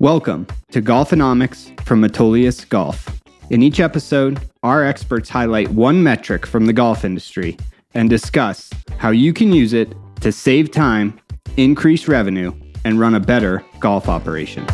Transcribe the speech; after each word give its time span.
Welcome 0.00 0.48
to 0.72 0.82
Golfonomics 0.82 1.80
from 1.82 2.02
Metolius 2.02 2.68
Golf. 2.68 3.08
In 3.50 3.62
each 3.62 3.78
episode, 3.78 4.40
our 4.64 4.84
experts 4.84 5.28
highlight 5.28 5.68
one 5.68 6.02
metric 6.02 6.46
from 6.46 6.66
the 6.66 6.72
golf 6.72 7.04
industry 7.04 7.56
and 7.94 8.10
discuss 8.10 8.70
how 8.98 9.10
you 9.10 9.32
can 9.32 9.52
use 9.52 9.72
it 9.72 9.94
to 10.20 10.32
save 10.32 10.72
time, 10.72 11.16
increase 11.56 12.08
revenue, 12.08 12.52
and 12.84 12.98
run 12.98 13.14
a 13.14 13.20
better 13.20 13.64
golf 13.78 14.08
operation. 14.08 14.66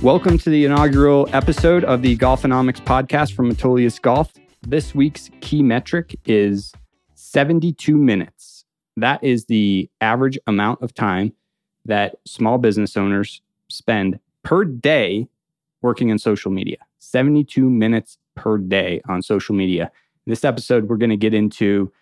Welcome 0.00 0.38
to 0.38 0.48
the 0.48 0.64
inaugural 0.64 1.28
episode 1.34 1.84
of 1.84 2.00
the 2.00 2.16
Golfonomics 2.16 2.82
podcast 2.82 3.34
from 3.34 3.52
Metolius 3.52 4.00
Golf. 4.00 4.32
This 4.62 4.94
week's 4.94 5.28
key 5.42 5.62
metric 5.62 6.16
is 6.24 6.72
72 7.14 7.94
minutes. 7.94 8.64
That 8.96 9.22
is 9.22 9.44
the 9.44 9.90
average 10.00 10.38
amount 10.46 10.80
of 10.80 10.94
time 10.94 11.34
that 11.86 12.16
small 12.24 12.58
business 12.58 12.96
owners 12.96 13.40
spend 13.68 14.18
per 14.42 14.64
day 14.64 15.26
working 15.82 16.08
in 16.08 16.18
social 16.18 16.50
media 16.50 16.78
72 16.98 17.68
minutes 17.68 18.18
per 18.34 18.58
day 18.58 19.00
on 19.08 19.22
social 19.22 19.54
media. 19.54 19.90
In 20.26 20.30
this 20.30 20.44
episode, 20.44 20.88
we're 20.88 20.96
going 20.96 21.10
to 21.10 21.16
get 21.16 21.34
into 21.34 21.92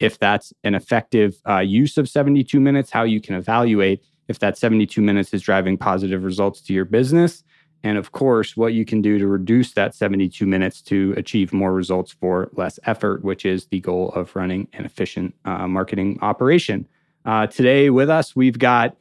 if 0.00 0.18
that's 0.18 0.52
an 0.64 0.74
effective 0.74 1.40
uh, 1.48 1.58
use 1.58 1.96
of 1.96 2.08
72 2.08 2.58
minutes, 2.58 2.90
how 2.90 3.04
you 3.04 3.20
can 3.20 3.34
evaluate 3.34 4.02
if 4.28 4.38
that 4.40 4.56
72 4.58 5.00
minutes 5.00 5.32
is 5.34 5.42
driving 5.42 5.76
positive 5.76 6.24
results 6.24 6.60
to 6.62 6.72
your 6.72 6.84
business. 6.84 7.44
And 7.82 7.98
of 7.98 8.12
course, 8.12 8.56
what 8.56 8.72
you 8.72 8.86
can 8.86 9.02
do 9.02 9.18
to 9.18 9.26
reduce 9.26 9.72
that 9.72 9.94
72 9.94 10.46
minutes 10.46 10.80
to 10.82 11.14
achieve 11.18 11.52
more 11.52 11.72
results 11.72 12.12
for 12.12 12.48
less 12.54 12.80
effort, 12.84 13.22
which 13.22 13.44
is 13.44 13.66
the 13.66 13.80
goal 13.80 14.10
of 14.12 14.34
running 14.34 14.68
an 14.72 14.86
efficient 14.86 15.34
uh, 15.44 15.68
marketing 15.68 16.18
operation. 16.22 16.88
Uh, 17.26 17.46
today, 17.46 17.90
with 17.90 18.08
us, 18.08 18.34
we've 18.34 18.58
got 18.58 18.96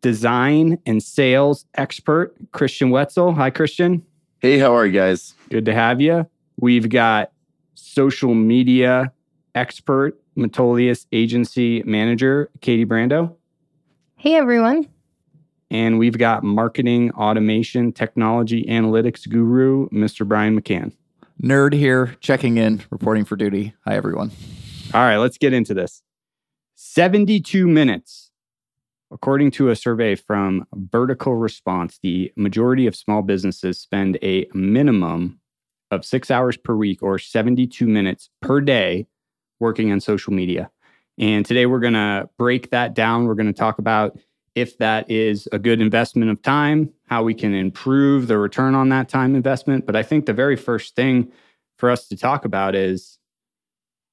design 0.00 0.78
and 0.86 1.02
sales 1.02 1.66
expert, 1.74 2.34
Christian 2.52 2.90
Wetzel. 2.90 3.32
Hi, 3.32 3.50
Christian. 3.50 4.04
Hey, 4.38 4.58
how 4.58 4.74
are 4.74 4.86
you 4.86 4.92
guys? 4.92 5.34
Good 5.50 5.66
to 5.66 5.74
have 5.74 6.00
you. 6.00 6.26
We've 6.58 6.88
got 6.88 7.32
social 7.74 8.34
media 8.34 9.12
expert, 9.54 10.18
Metolius 10.36 11.06
agency 11.12 11.82
manager, 11.84 12.50
Katie 12.60 12.86
Brando. 12.86 13.34
Hey, 14.16 14.36
everyone. 14.36 14.88
And 15.70 15.98
we've 15.98 16.18
got 16.18 16.42
marketing, 16.42 17.12
automation, 17.12 17.92
technology, 17.92 18.64
analytics 18.64 19.28
guru, 19.28 19.88
Mr. 19.90 20.26
Brian 20.26 20.60
McCann. 20.60 20.92
Nerd 21.42 21.72
here, 21.72 22.16
checking 22.20 22.58
in, 22.58 22.82
reporting 22.90 23.24
for 23.24 23.36
duty. 23.36 23.74
Hi, 23.86 23.94
everyone. 23.94 24.30
All 24.92 25.02
right, 25.02 25.18
let's 25.18 25.38
get 25.38 25.52
into 25.52 25.72
this. 25.72 26.02
72 26.74 27.66
minutes 27.66 28.29
According 29.12 29.50
to 29.52 29.70
a 29.70 29.76
survey 29.76 30.14
from 30.14 30.66
VerticalResponse, 30.74 31.98
the 32.00 32.32
majority 32.36 32.86
of 32.86 32.94
small 32.94 33.22
businesses 33.22 33.80
spend 33.80 34.18
a 34.22 34.46
minimum 34.54 35.40
of 35.90 36.04
six 36.04 36.30
hours 36.30 36.56
per 36.56 36.76
week 36.76 37.02
or 37.02 37.18
72 37.18 37.86
minutes 37.86 38.30
per 38.40 38.60
day 38.60 39.06
working 39.58 39.90
on 39.90 40.00
social 40.00 40.32
media. 40.32 40.70
And 41.18 41.44
today 41.44 41.66
we're 41.66 41.80
going 41.80 41.94
to 41.94 42.28
break 42.38 42.70
that 42.70 42.94
down. 42.94 43.26
We're 43.26 43.34
going 43.34 43.52
to 43.52 43.52
talk 43.52 43.78
about 43.78 44.16
if 44.54 44.78
that 44.78 45.10
is 45.10 45.48
a 45.52 45.58
good 45.58 45.80
investment 45.80 46.30
of 46.30 46.40
time, 46.42 46.90
how 47.06 47.24
we 47.24 47.34
can 47.34 47.52
improve 47.52 48.28
the 48.28 48.38
return 48.38 48.74
on 48.74 48.88
that 48.90 49.08
time 49.08 49.34
investment. 49.34 49.86
But 49.86 49.96
I 49.96 50.02
think 50.02 50.26
the 50.26 50.32
very 50.32 50.56
first 50.56 50.94
thing 50.94 51.32
for 51.78 51.90
us 51.90 52.06
to 52.08 52.16
talk 52.16 52.44
about 52.44 52.74
is 52.74 53.18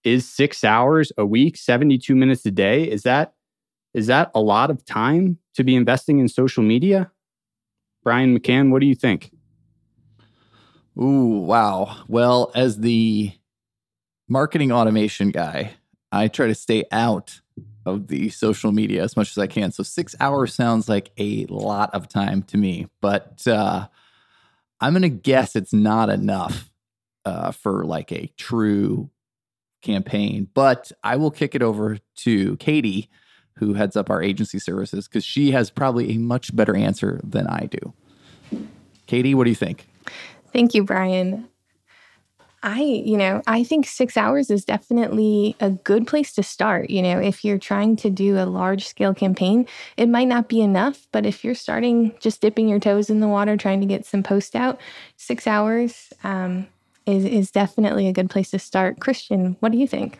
is 0.03 0.27
six 0.29 0.63
hours 0.63 1.11
a 1.17 1.25
week, 1.25 1.57
72 1.57 2.15
minutes 2.15 2.45
a 2.45 2.51
day, 2.51 2.83
is 2.83 3.03
that 3.03 3.33
is 3.93 4.07
that 4.07 4.31
a 4.35 4.41
lot 4.41 4.69
of 4.69 4.85
time 4.85 5.37
to 5.55 5.63
be 5.63 5.75
investing 5.75 6.19
in 6.19 6.27
social 6.27 6.63
media? 6.63 7.11
Brian 8.03 8.37
McCann, 8.37 8.71
what 8.71 8.79
do 8.79 8.87
you 8.87 8.95
think? 8.95 9.31
Ooh, 10.99 11.39
wow. 11.39 12.03
Well, 12.07 12.51
as 12.55 12.79
the 12.79 13.31
marketing 14.27 14.71
automation 14.71 15.29
guy, 15.29 15.75
I 16.11 16.27
try 16.27 16.47
to 16.47 16.55
stay 16.55 16.85
out 16.91 17.41
of 17.85 18.07
the 18.07 18.29
social 18.29 18.71
media 18.71 19.03
as 19.03 19.15
much 19.15 19.31
as 19.31 19.37
I 19.37 19.47
can. 19.47 19.71
So 19.71 19.83
six 19.83 20.15
hours 20.19 20.53
sounds 20.53 20.89
like 20.89 21.11
a 21.17 21.45
lot 21.45 21.93
of 21.93 22.07
time 22.07 22.43
to 22.43 22.57
me, 22.57 22.87
but 23.01 23.47
uh, 23.47 23.87
I'm 24.81 24.93
going 24.93 25.03
to 25.03 25.09
guess 25.09 25.55
it's 25.55 25.73
not 25.73 26.09
enough 26.09 26.71
uh, 27.25 27.51
for 27.51 27.85
like 27.85 28.11
a 28.11 28.31
true 28.37 29.09
campaign. 29.81 30.49
But 30.53 30.91
I 31.03 31.15
will 31.15 31.31
kick 31.31 31.55
it 31.55 31.61
over 31.61 31.99
to 32.17 32.57
Katie 32.57 33.09
who 33.57 33.73
heads 33.73 33.95
up 33.95 34.09
our 34.09 34.21
agency 34.21 34.59
services, 34.59 35.07
because 35.07 35.25
she 35.25 35.51
has 35.51 35.69
probably 35.69 36.15
a 36.15 36.17
much 36.17 36.55
better 36.55 36.75
answer 36.75 37.19
than 37.23 37.47
I 37.47 37.67
do. 37.69 37.93
Katie, 39.05 39.35
what 39.35 39.45
do 39.45 39.49
you 39.49 39.55
think? 39.55 39.87
Thank 40.53 40.73
you, 40.73 40.83
Brian. 40.83 41.47
I, 42.63 42.81
you 42.81 43.17
know, 43.17 43.41
I 43.45 43.63
think 43.63 43.85
six 43.85 44.17
hours 44.17 44.49
is 44.49 44.65
definitely 44.65 45.55
a 45.59 45.69
good 45.69 46.07
place 46.07 46.33
to 46.33 46.43
start. 46.43 46.89
You 46.89 47.03
know, 47.03 47.19
if 47.19 47.45
you're 47.45 47.59
trying 47.59 47.95
to 47.97 48.09
do 48.09 48.37
a 48.37 48.45
large 48.45 48.87
scale 48.87 49.13
campaign, 49.13 49.67
it 49.95 50.09
might 50.09 50.27
not 50.27 50.49
be 50.49 50.61
enough, 50.61 51.07
but 51.11 51.25
if 51.25 51.43
you're 51.43 51.55
starting 51.55 52.13
just 52.19 52.41
dipping 52.41 52.67
your 52.67 52.79
toes 52.79 53.09
in 53.09 53.19
the 53.19 53.27
water, 53.27 53.57
trying 53.57 53.79
to 53.81 53.85
get 53.85 54.05
some 54.05 54.23
post 54.23 54.55
out, 54.55 54.81
six 55.17 55.45
hours 55.45 56.11
um, 56.23 56.67
is, 57.05 57.25
is 57.25 57.51
definitely 57.51 58.07
a 58.07 58.13
good 58.13 58.29
place 58.29 58.49
to 58.51 58.59
start. 58.59 58.99
Christian, 58.99 59.55
what 59.59 59.71
do 59.71 59.77
you 59.77 59.87
think? 59.87 60.19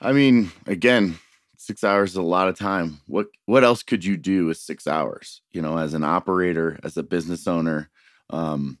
I 0.00 0.12
mean, 0.12 0.50
again, 0.66 1.18
six 1.66 1.82
hours 1.84 2.10
is 2.10 2.16
a 2.16 2.22
lot 2.22 2.48
of 2.48 2.58
time. 2.58 3.00
What 3.06 3.28
what 3.46 3.64
else 3.64 3.82
could 3.82 4.04
you 4.04 4.16
do 4.16 4.46
with 4.46 4.58
six 4.58 4.86
hours? 4.86 5.40
You 5.52 5.62
know, 5.62 5.78
as 5.78 5.94
an 5.94 6.04
operator, 6.04 6.78
as 6.82 6.96
a 6.96 7.02
business 7.02 7.46
owner, 7.46 7.90
um, 8.30 8.78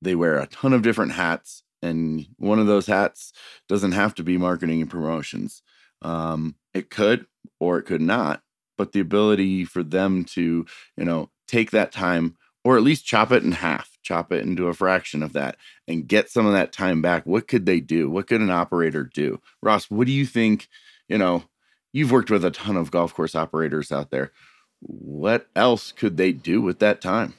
they 0.00 0.14
wear 0.14 0.38
a 0.38 0.46
ton 0.46 0.72
of 0.72 0.82
different 0.82 1.12
hats, 1.12 1.62
and 1.82 2.26
one 2.36 2.58
of 2.58 2.66
those 2.66 2.86
hats 2.86 3.32
doesn't 3.68 3.92
have 3.92 4.14
to 4.16 4.22
be 4.22 4.36
marketing 4.38 4.80
and 4.80 4.90
promotions. 4.90 5.62
Um, 6.02 6.56
it 6.74 6.90
could, 6.90 7.26
or 7.60 7.78
it 7.78 7.84
could 7.84 8.00
not. 8.00 8.42
But 8.78 8.92
the 8.92 9.00
ability 9.00 9.64
for 9.64 9.82
them 9.82 10.24
to, 10.24 10.66
you 10.96 11.04
know, 11.04 11.30
take 11.46 11.70
that 11.70 11.92
time, 11.92 12.36
or 12.64 12.76
at 12.76 12.82
least 12.82 13.06
chop 13.06 13.30
it 13.30 13.44
in 13.44 13.52
half, 13.52 13.98
chop 14.02 14.32
it 14.32 14.42
into 14.42 14.68
a 14.68 14.74
fraction 14.74 15.22
of 15.22 15.34
that, 15.34 15.56
and 15.86 16.08
get 16.08 16.30
some 16.30 16.46
of 16.46 16.52
that 16.52 16.72
time 16.72 17.02
back. 17.02 17.24
What 17.26 17.46
could 17.46 17.66
they 17.66 17.80
do? 17.80 18.10
What 18.10 18.26
could 18.26 18.40
an 18.40 18.50
operator 18.50 19.04
do? 19.04 19.40
Ross, 19.62 19.90
what 19.90 20.06
do 20.06 20.12
you 20.12 20.26
think? 20.26 20.68
You 21.08 21.18
know, 21.18 21.44
you've 21.92 22.10
worked 22.10 22.30
with 22.30 22.44
a 22.44 22.50
ton 22.50 22.76
of 22.76 22.90
golf 22.90 23.14
course 23.14 23.34
operators 23.34 23.92
out 23.92 24.10
there. 24.10 24.32
What 24.80 25.46
else 25.54 25.92
could 25.92 26.16
they 26.16 26.32
do 26.32 26.60
with 26.60 26.80
that 26.80 27.00
time? 27.00 27.34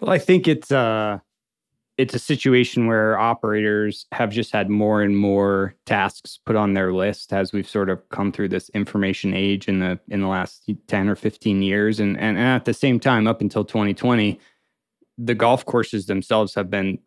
Well, 0.00 0.10
I 0.10 0.18
think 0.18 0.48
it's 0.48 0.70
uh 0.70 1.18
it's 1.98 2.14
a 2.14 2.18
situation 2.18 2.86
where 2.86 3.18
operators 3.18 4.04
have 4.12 4.30
just 4.30 4.52
had 4.52 4.68
more 4.68 5.00
and 5.00 5.16
more 5.16 5.74
tasks 5.86 6.38
put 6.44 6.54
on 6.54 6.74
their 6.74 6.92
list 6.92 7.32
as 7.32 7.52
we've 7.52 7.68
sort 7.68 7.88
of 7.88 8.06
come 8.10 8.30
through 8.30 8.50
this 8.50 8.68
information 8.70 9.32
age 9.32 9.66
in 9.68 9.80
the 9.80 9.98
in 10.08 10.20
the 10.20 10.28
last 10.28 10.70
10 10.88 11.08
or 11.08 11.14
15 11.14 11.62
years 11.62 12.00
and 12.00 12.16
and, 12.18 12.36
and 12.36 12.48
at 12.48 12.64
the 12.64 12.74
same 12.74 13.00
time 13.00 13.26
up 13.26 13.40
until 13.40 13.64
2020 13.64 14.38
the 15.18 15.34
golf 15.34 15.64
courses 15.64 16.06
themselves 16.06 16.54
have 16.54 16.70
been 16.70 16.98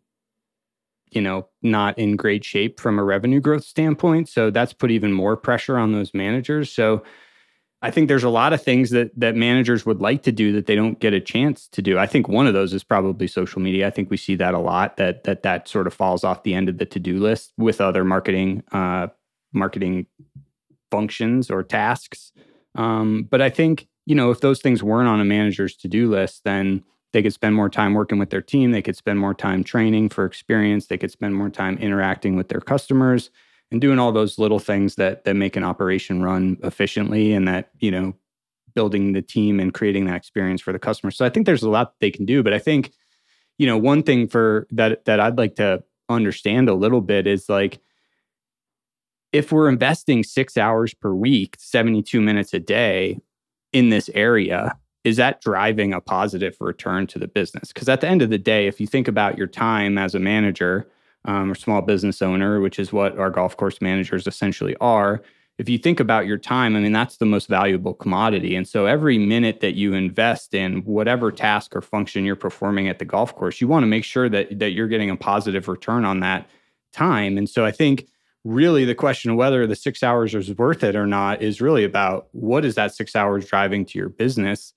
you 1.12 1.20
know, 1.20 1.48
not 1.62 1.98
in 1.98 2.16
great 2.16 2.44
shape 2.44 2.80
from 2.80 2.98
a 2.98 3.04
revenue 3.04 3.40
growth 3.40 3.64
standpoint. 3.64 4.28
So 4.28 4.50
that's 4.50 4.72
put 4.72 4.90
even 4.90 5.12
more 5.12 5.36
pressure 5.36 5.78
on 5.78 5.92
those 5.92 6.14
managers. 6.14 6.72
So 6.72 7.02
I 7.82 7.90
think 7.90 8.08
there's 8.08 8.24
a 8.24 8.30
lot 8.30 8.52
of 8.52 8.62
things 8.62 8.90
that 8.90 9.10
that 9.18 9.36
managers 9.36 9.86
would 9.86 10.00
like 10.00 10.22
to 10.24 10.32
do 10.32 10.52
that 10.52 10.66
they 10.66 10.74
don't 10.74 11.00
get 11.00 11.14
a 11.14 11.20
chance 11.20 11.66
to 11.68 11.80
do. 11.80 11.98
I 11.98 12.06
think 12.06 12.28
one 12.28 12.46
of 12.46 12.52
those 12.52 12.74
is 12.74 12.84
probably 12.84 13.26
social 13.26 13.62
media. 13.62 13.86
I 13.86 13.90
think 13.90 14.10
we 14.10 14.18
see 14.18 14.34
that 14.36 14.52
a 14.52 14.58
lot 14.58 14.98
that 14.98 15.24
that 15.24 15.42
that 15.44 15.66
sort 15.66 15.86
of 15.86 15.94
falls 15.94 16.22
off 16.22 16.42
the 16.42 16.54
end 16.54 16.68
of 16.68 16.78
the 16.78 16.84
to-do 16.84 17.18
list 17.18 17.52
with 17.56 17.80
other 17.80 18.04
marketing 18.04 18.62
uh, 18.72 19.08
marketing 19.54 20.06
functions 20.90 21.50
or 21.50 21.62
tasks. 21.62 22.32
Um, 22.74 23.26
but 23.30 23.40
I 23.40 23.48
think 23.48 23.88
you 24.04 24.14
know 24.14 24.30
if 24.30 24.40
those 24.40 24.60
things 24.60 24.82
weren't 24.82 25.08
on 25.08 25.20
a 25.20 25.24
manager's 25.24 25.74
to-do 25.76 26.10
list, 26.10 26.44
then 26.44 26.84
they 27.12 27.22
could 27.22 27.32
spend 27.32 27.54
more 27.54 27.68
time 27.68 27.94
working 27.94 28.18
with 28.18 28.30
their 28.30 28.42
team. 28.42 28.70
They 28.70 28.82
could 28.82 28.96
spend 28.96 29.18
more 29.18 29.34
time 29.34 29.64
training 29.64 30.10
for 30.10 30.24
experience. 30.24 30.86
They 30.86 30.98
could 30.98 31.10
spend 31.10 31.34
more 31.34 31.50
time 31.50 31.76
interacting 31.78 32.36
with 32.36 32.48
their 32.48 32.60
customers 32.60 33.30
and 33.70 33.80
doing 33.80 33.98
all 33.98 34.12
those 34.12 34.38
little 34.38 34.58
things 34.58 34.96
that 34.96 35.24
that 35.24 35.34
make 35.34 35.56
an 35.56 35.64
operation 35.64 36.22
run 36.22 36.58
efficiently 36.62 37.32
and 37.32 37.46
that 37.48 37.70
you 37.80 37.90
know 37.90 38.14
building 38.74 39.12
the 39.12 39.22
team 39.22 39.58
and 39.58 39.74
creating 39.74 40.06
that 40.06 40.16
experience 40.16 40.60
for 40.60 40.72
the 40.72 40.78
customer. 40.78 41.10
So 41.10 41.24
i 41.24 41.28
think 41.28 41.46
there's 41.46 41.62
a 41.62 41.70
lot 41.70 41.94
they 42.00 42.10
can 42.10 42.24
do 42.24 42.42
but 42.42 42.52
i 42.52 42.58
think 42.58 42.92
you 43.58 43.66
know 43.66 43.76
one 43.76 44.02
thing 44.02 44.28
for 44.28 44.66
that 44.70 45.04
that 45.04 45.20
i'd 45.20 45.38
like 45.38 45.56
to 45.56 45.82
understand 46.08 46.68
a 46.68 46.74
little 46.74 47.00
bit 47.00 47.26
is 47.26 47.48
like 47.48 47.80
if 49.32 49.52
we're 49.52 49.68
investing 49.68 50.24
six 50.24 50.56
hours 50.56 50.94
per 50.94 51.12
week 51.12 51.56
72 51.58 52.20
minutes 52.20 52.54
a 52.54 52.58
day 52.58 53.20
in 53.72 53.90
this 53.90 54.08
area 54.14 54.76
is 55.04 55.16
that 55.16 55.40
driving 55.40 55.92
a 55.94 56.00
positive 56.00 56.56
return 56.60 57.06
to 57.08 57.18
the 57.18 57.28
business? 57.28 57.72
Because 57.72 57.88
at 57.88 58.00
the 58.00 58.08
end 58.08 58.22
of 58.22 58.30
the 58.30 58.38
day, 58.38 58.66
if 58.66 58.80
you 58.80 58.86
think 58.86 59.08
about 59.08 59.38
your 59.38 59.46
time 59.46 59.96
as 59.96 60.14
a 60.14 60.20
manager 60.20 60.88
um, 61.24 61.50
or 61.50 61.54
small 61.54 61.82
business 61.82 62.20
owner, 62.22 62.60
which 62.60 62.78
is 62.78 62.92
what 62.92 63.18
our 63.18 63.30
golf 63.30 63.56
course 63.56 63.80
managers 63.80 64.26
essentially 64.26 64.76
are, 64.80 65.22
if 65.58 65.68
you 65.68 65.76
think 65.76 66.00
about 66.00 66.26
your 66.26 66.38
time, 66.38 66.74
I 66.74 66.80
mean, 66.80 66.92
that's 66.92 67.18
the 67.18 67.26
most 67.26 67.46
valuable 67.46 67.92
commodity. 67.92 68.56
And 68.56 68.66
so 68.66 68.86
every 68.86 69.18
minute 69.18 69.60
that 69.60 69.74
you 69.74 69.92
invest 69.92 70.54
in 70.54 70.78
whatever 70.84 71.30
task 71.30 71.76
or 71.76 71.82
function 71.82 72.24
you're 72.24 72.34
performing 72.34 72.88
at 72.88 72.98
the 72.98 73.04
golf 73.04 73.34
course, 73.36 73.60
you 73.60 73.68
want 73.68 73.82
to 73.82 73.86
make 73.86 74.04
sure 74.04 74.30
that 74.30 74.58
that 74.58 74.70
you're 74.70 74.88
getting 74.88 75.10
a 75.10 75.16
positive 75.16 75.68
return 75.68 76.06
on 76.06 76.20
that 76.20 76.48
time. 76.94 77.36
And 77.36 77.48
so 77.48 77.66
I 77.66 77.72
think 77.72 78.08
really 78.42 78.86
the 78.86 78.94
question 78.94 79.30
of 79.30 79.36
whether 79.36 79.66
the 79.66 79.76
six 79.76 80.02
hours 80.02 80.34
is 80.34 80.56
worth 80.56 80.82
it 80.82 80.96
or 80.96 81.06
not 81.06 81.42
is 81.42 81.60
really 81.60 81.84
about 81.84 82.28
what 82.32 82.64
is 82.64 82.74
that 82.76 82.94
six 82.94 83.14
hours 83.14 83.46
driving 83.46 83.84
to 83.84 83.98
your 83.98 84.08
business 84.08 84.72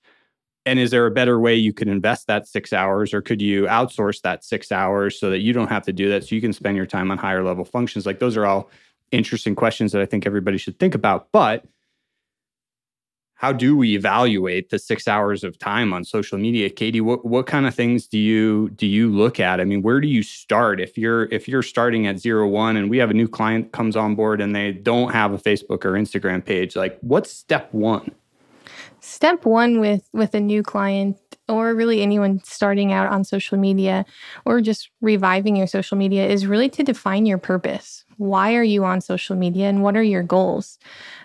and 0.66 0.78
is 0.78 0.90
there 0.90 1.06
a 1.06 1.10
better 1.10 1.38
way 1.38 1.54
you 1.54 1.72
could 1.72 1.88
invest 1.88 2.26
that 2.26 2.48
six 2.48 2.72
hours 2.72 3.12
or 3.12 3.20
could 3.20 3.42
you 3.42 3.64
outsource 3.64 4.20
that 4.22 4.44
six 4.44 4.72
hours 4.72 5.18
so 5.18 5.30
that 5.30 5.40
you 5.40 5.52
don't 5.52 5.68
have 5.68 5.84
to 5.84 5.92
do 5.92 6.08
that 6.08 6.24
so 6.24 6.34
you 6.34 6.40
can 6.40 6.52
spend 6.52 6.76
your 6.76 6.86
time 6.86 7.10
on 7.10 7.18
higher 7.18 7.42
level 7.42 7.64
functions? 7.64 8.06
Like 8.06 8.18
those 8.18 8.36
are 8.36 8.46
all 8.46 8.70
interesting 9.12 9.54
questions 9.54 9.92
that 9.92 10.02
i 10.02 10.06
think 10.06 10.26
everybody 10.26 10.58
should 10.58 10.78
think 10.78 10.94
about. 10.94 11.28
But 11.30 11.64
how 13.36 13.52
do 13.52 13.76
we 13.76 13.94
evaluate 13.94 14.70
the 14.70 14.78
six 14.78 15.06
hours 15.06 15.44
of 15.44 15.58
time 15.58 15.92
on 15.92 16.02
social 16.04 16.38
media? 16.38 16.70
Katie 16.70 17.00
what, 17.00 17.24
what 17.26 17.46
kind 17.46 17.66
of 17.66 17.74
things 17.74 18.06
do 18.06 18.18
you 18.18 18.70
do 18.70 18.86
you 18.86 19.10
look 19.12 19.38
at? 19.38 19.60
I 19.60 19.64
mean 19.64 19.82
where 19.82 20.00
do 20.00 20.08
you 20.08 20.22
start? 20.22 20.80
If 20.80 20.96
you're 20.96 21.24
if 21.26 21.46
you're 21.46 21.62
starting 21.62 22.06
at 22.06 22.18
zero 22.18 22.48
one 22.48 22.76
and 22.76 22.88
we 22.88 22.98
have 22.98 23.10
a 23.10 23.14
new 23.14 23.28
client 23.28 23.72
comes 23.72 23.96
on 23.96 24.14
board 24.14 24.40
and 24.40 24.56
they 24.56 24.72
don't 24.72 25.12
have 25.12 25.32
a 25.32 25.38
facebook 25.38 25.84
or 25.84 25.92
instagram 25.92 26.44
page 26.44 26.74
like 26.74 26.98
what's 27.02 27.30
step 27.30 27.72
one 27.72 28.10
step 29.04 29.44
one 29.44 29.80
with 29.80 30.08
with 30.12 30.34
a 30.34 30.40
new 30.40 30.62
client 30.62 31.16
or 31.48 31.74
really 31.74 32.00
anyone 32.00 32.40
starting 32.42 32.92
out 32.92 33.12
on 33.12 33.22
social 33.22 33.58
media 33.58 34.04
or 34.46 34.60
just 34.60 34.88
reviving 35.02 35.56
your 35.56 35.66
social 35.66 35.96
media 35.98 36.26
is 36.26 36.46
really 36.46 36.70
to 36.70 36.82
define 36.82 37.26
your 37.26 37.36
purpose. 37.36 38.04
Why 38.16 38.54
are 38.54 38.62
you 38.62 38.84
on 38.84 39.00
social 39.00 39.36
media 39.36 39.68
and 39.68 39.82
what 39.82 39.96
are 39.96 40.02
your 40.02 40.22
goals? 40.22 40.78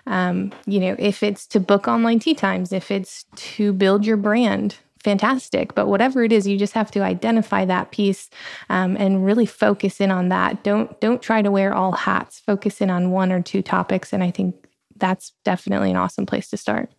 Um, 0.06 0.52
you 0.66 0.80
know 0.80 0.96
if 0.98 1.22
it's 1.22 1.46
to 1.48 1.60
book 1.60 1.88
online 1.88 2.18
tee 2.18 2.34
times 2.34 2.72
if 2.72 2.90
it's 2.90 3.24
to 3.36 3.72
build 3.72 4.04
your 4.04 4.16
brand 4.16 4.76
fantastic. 5.02 5.74
But 5.74 5.86
whatever 5.86 6.22
it 6.22 6.32
is 6.32 6.46
you 6.46 6.58
just 6.58 6.74
have 6.74 6.90
to 6.90 7.00
identify 7.00 7.64
that 7.64 7.90
piece 7.90 8.28
um, 8.68 8.98
and 8.98 9.24
really 9.24 9.46
focus 9.46 9.98
in 9.98 10.10
on 10.10 10.28
that. 10.28 10.62
Don't 10.62 11.00
don't 11.00 11.22
try 11.22 11.40
to 11.40 11.50
wear 11.50 11.72
all 11.72 11.92
hats. 11.92 12.40
Focus 12.40 12.82
in 12.82 12.90
on 12.90 13.10
one 13.10 13.32
or 13.32 13.40
two 13.40 13.62
topics 13.62 14.12
and 14.12 14.22
i 14.22 14.30
think 14.30 14.54
that's 14.96 15.32
definitely 15.44 15.90
an 15.90 15.96
awesome 15.96 16.26
place 16.26 16.50
to 16.50 16.58
start 16.58 16.90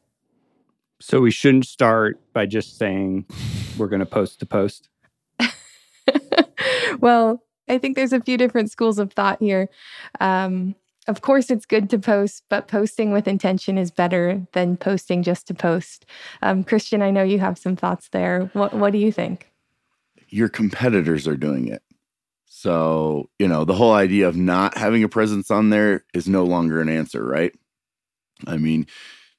so 1.01 1.19
we 1.19 1.31
shouldn't 1.31 1.65
start 1.65 2.19
by 2.31 2.45
just 2.45 2.77
saying 2.77 3.25
we're 3.77 3.88
going 3.88 4.00
to 4.00 4.06
post 4.06 4.39
to 4.39 4.45
post. 4.45 4.89
well, 7.00 7.44
I 7.68 7.77
think 7.77 7.95
there's 7.95 8.13
a 8.13 8.21
few 8.21 8.38
different 8.38 8.71
schools 8.71 9.00
of 9.00 9.12
thought 9.12 9.39
here. 9.39 9.69
Um, 10.19 10.75
of 11.07 11.21
course, 11.21 11.50
it's 11.50 11.65
good 11.65 11.89
to 11.89 12.00
post, 12.00 12.44
but 12.50 12.68
posting 12.68 13.12
with 13.12 13.27
intention 13.27 13.77
is 13.77 13.89
better 13.89 14.45
than 14.53 14.77
posting 14.77 15.24
just 15.24 15.48
to 15.48 15.53
post. 15.56 16.06
Um, 16.44 16.63
Christian, 16.63 17.01
I 17.01 17.09
know 17.09 17.24
you 17.24 17.39
have 17.39 17.57
some 17.57 17.75
thoughts 17.75 18.09
there. 18.09 18.51
What, 18.53 18.74
what 18.74 18.92
do 18.92 19.00
you 19.00 19.12
think? 19.12 19.51
Your 20.30 20.50
competitors 20.50 21.27
are 21.27 21.36
doing 21.36 21.68
it. 21.68 21.81
So, 22.45 23.30
you 23.39 23.48
know, 23.48 23.65
the 23.65 23.74
whole 23.74 23.94
idea 23.94 24.27
of 24.27 24.36
not 24.36 24.77
having 24.77 25.03
a 25.03 25.09
presence 25.09 25.50
on 25.50 25.71
there 25.71 26.06
is 26.13 26.30
no 26.30 26.44
longer 26.44 26.80
an 26.80 26.89
answer, 26.89 27.25
right? 27.25 27.53
I 28.45 28.57
mean, 28.57 28.86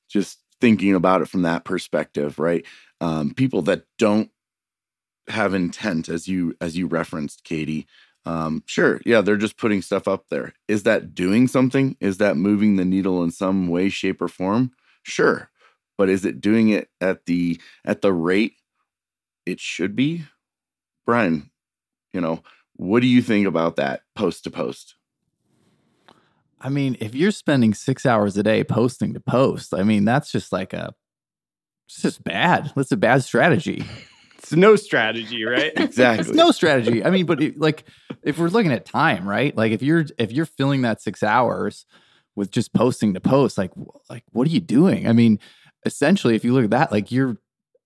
just 0.09 0.42
thinking 0.63 0.95
about 0.95 1.23
it 1.23 1.29
from 1.29 1.43
that 1.43 1.65
perspective, 1.65 2.39
right? 2.39 2.65
Um, 3.01 3.35
people 3.35 3.63
that 3.63 3.83
don't 3.99 4.31
have 5.29 5.55
intent, 5.55 6.09
as 6.09 6.29
you 6.29 6.55
as 6.61 6.77
you 6.77 6.87
referenced, 6.87 7.43
Katie. 7.43 7.89
Um, 8.25 8.63
sure, 8.67 9.01
yeah, 9.05 9.21
they're 9.21 9.37
just 9.37 9.59
putting 9.59 9.83
stuff 9.83 10.07
up 10.07 10.27
there. 10.31 10.55
Is 10.69 10.85
that 10.85 11.17
doing 11.17 11.49
something? 11.49 11.97
Is 12.01 12.19
that 12.19 12.37
moving 12.37 12.77
the 12.77 12.85
needle 12.85 13.25
in 13.25 13.33
some 13.33 13.67
way, 13.67 13.89
shape, 13.89 14.23
or 14.23 14.29
form? 14.29 14.71
Sure, 15.03 15.51
but 15.99 16.09
is 16.09 16.25
it 16.25 16.41
doing 16.41 16.69
it 16.69 16.89
at 17.01 17.27
the 17.27 17.61
at 17.85 18.01
the 18.01 18.13
rate 18.13 18.55
it 19.45 19.59
should 19.59 19.97
be? 19.97 20.25
Brian, 21.05 21.51
you 22.13 22.21
know, 22.21 22.45
what 22.77 23.01
do 23.01 23.09
you 23.09 23.21
think 23.21 23.49
about 23.49 23.75
that 23.77 24.03
post 24.15 24.45
to 24.45 24.51
post? 24.53 24.95
I 26.63 26.69
mean, 26.69 26.97
if 27.01 27.15
you're 27.15 27.33
spending 27.33 27.75
six 27.75 28.07
hours 28.07 28.37
a 28.37 28.43
day 28.43 28.63
posting 28.65 29.15
to 29.15 29.21
post, 29.21 29.75
I 29.75 29.83
mean, 29.83 30.05
that's 30.05 30.31
just 30.31 30.53
like 30.53 30.73
a, 30.73 30.95
it's 31.89 32.03
just 32.03 32.23
bad. 32.25 32.73
That's 32.77 32.93
a 32.93 32.97
bad 32.97 33.25
strategy. 33.25 33.85
It's 34.39 34.53
no 34.53 34.75
strategy, 34.75 35.45
right? 35.45 35.73
exactly. 35.77 36.27
It's 36.27 36.37
no 36.37 36.51
strategy. 36.51 37.05
I 37.05 37.11
mean, 37.11 37.27
but 37.27 37.41
it, 37.41 37.61
like, 37.61 37.85
if 38.25 38.39
we're 38.39 38.49
looking 38.49 38.73
at 38.73 38.85
time, 38.85 39.27
right? 39.27 39.57
Like, 39.57 39.71
if 39.71 39.83
you're 39.83 40.05
if 40.19 40.33
you're 40.33 40.47
filling 40.47 40.83
that 40.83 41.01
six 41.01 41.23
hours 41.23 41.87
with 42.35 42.51
just 42.51 42.75
posting 42.75 43.15
to 43.15 43.21
post, 43.21 43.57
like, 43.57 43.71
like 44.11 44.25
what 44.33 44.49
are 44.49 44.51
you 44.51 44.59
doing? 44.59 45.07
I 45.07 45.13
mean, 45.13 45.39
essentially, 45.87 46.35
if 46.35 46.45
you 46.45 46.55
look 46.55 46.65
at 46.65 46.71
that, 46.71 46.91
like, 46.91 47.13
you're, 47.13 47.37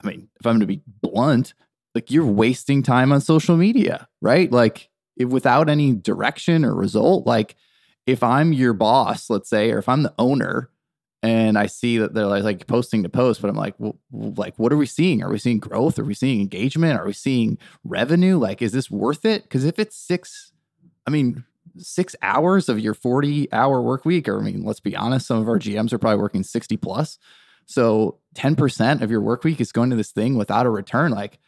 I 0.02 0.06
mean, 0.06 0.28
if 0.40 0.46
I'm 0.46 0.52
going 0.52 0.60
to 0.60 0.66
be 0.66 0.80
blunt, 1.02 1.52
like, 1.94 2.10
you're 2.10 2.24
wasting 2.24 2.82
time 2.82 3.12
on 3.12 3.20
social 3.20 3.58
media, 3.58 4.08
right? 4.22 4.50
Like, 4.50 4.88
if, 5.18 5.28
without 5.28 5.68
any 5.68 5.92
direction 5.92 6.64
or 6.64 6.74
result, 6.74 7.26
like 7.26 7.54
if 8.06 8.22
I'm 8.22 8.52
your 8.52 8.72
boss, 8.72 9.28
let's 9.28 9.50
say, 9.50 9.70
or 9.70 9.78
if 9.78 9.88
I'm 9.88 10.02
the 10.02 10.14
owner 10.18 10.70
and 11.22 11.58
I 11.58 11.66
see 11.66 11.98
that 11.98 12.14
they're 12.14 12.26
like, 12.26 12.44
like 12.44 12.66
posting 12.66 13.02
to 13.02 13.08
post, 13.08 13.42
but 13.42 13.48
I'm 13.48 13.56
like, 13.56 13.74
well, 13.78 13.98
like, 14.12 14.56
what 14.58 14.72
are 14.72 14.76
we 14.76 14.86
seeing? 14.86 15.22
Are 15.22 15.30
we 15.30 15.38
seeing 15.38 15.58
growth? 15.58 15.98
Are 15.98 16.04
we 16.04 16.14
seeing 16.14 16.40
engagement? 16.40 16.98
Are 16.98 17.06
we 17.06 17.12
seeing 17.12 17.58
revenue? 17.84 18.38
Like, 18.38 18.62
is 18.62 18.72
this 18.72 18.90
worth 18.90 19.24
it? 19.24 19.42
Because 19.42 19.64
if 19.64 19.78
it's 19.78 19.96
six, 19.96 20.52
I 21.06 21.10
mean, 21.10 21.44
six 21.78 22.14
hours 22.22 22.68
of 22.68 22.78
your 22.78 22.94
40 22.94 23.52
hour 23.52 23.82
work 23.82 24.04
week, 24.04 24.28
or 24.28 24.38
I 24.38 24.42
mean, 24.42 24.64
let's 24.64 24.80
be 24.80 24.94
honest, 24.94 25.26
some 25.26 25.38
of 25.38 25.48
our 25.48 25.58
GMs 25.58 25.92
are 25.92 25.98
probably 25.98 26.20
working 26.20 26.44
60 26.44 26.76
plus. 26.76 27.18
So 27.66 28.18
10% 28.36 29.02
of 29.02 29.10
your 29.10 29.20
work 29.20 29.42
week 29.42 29.60
is 29.60 29.72
going 29.72 29.90
to 29.90 29.96
this 29.96 30.12
thing 30.12 30.36
without 30.36 30.66
a 30.66 30.70
return. 30.70 31.10
Like, 31.10 31.38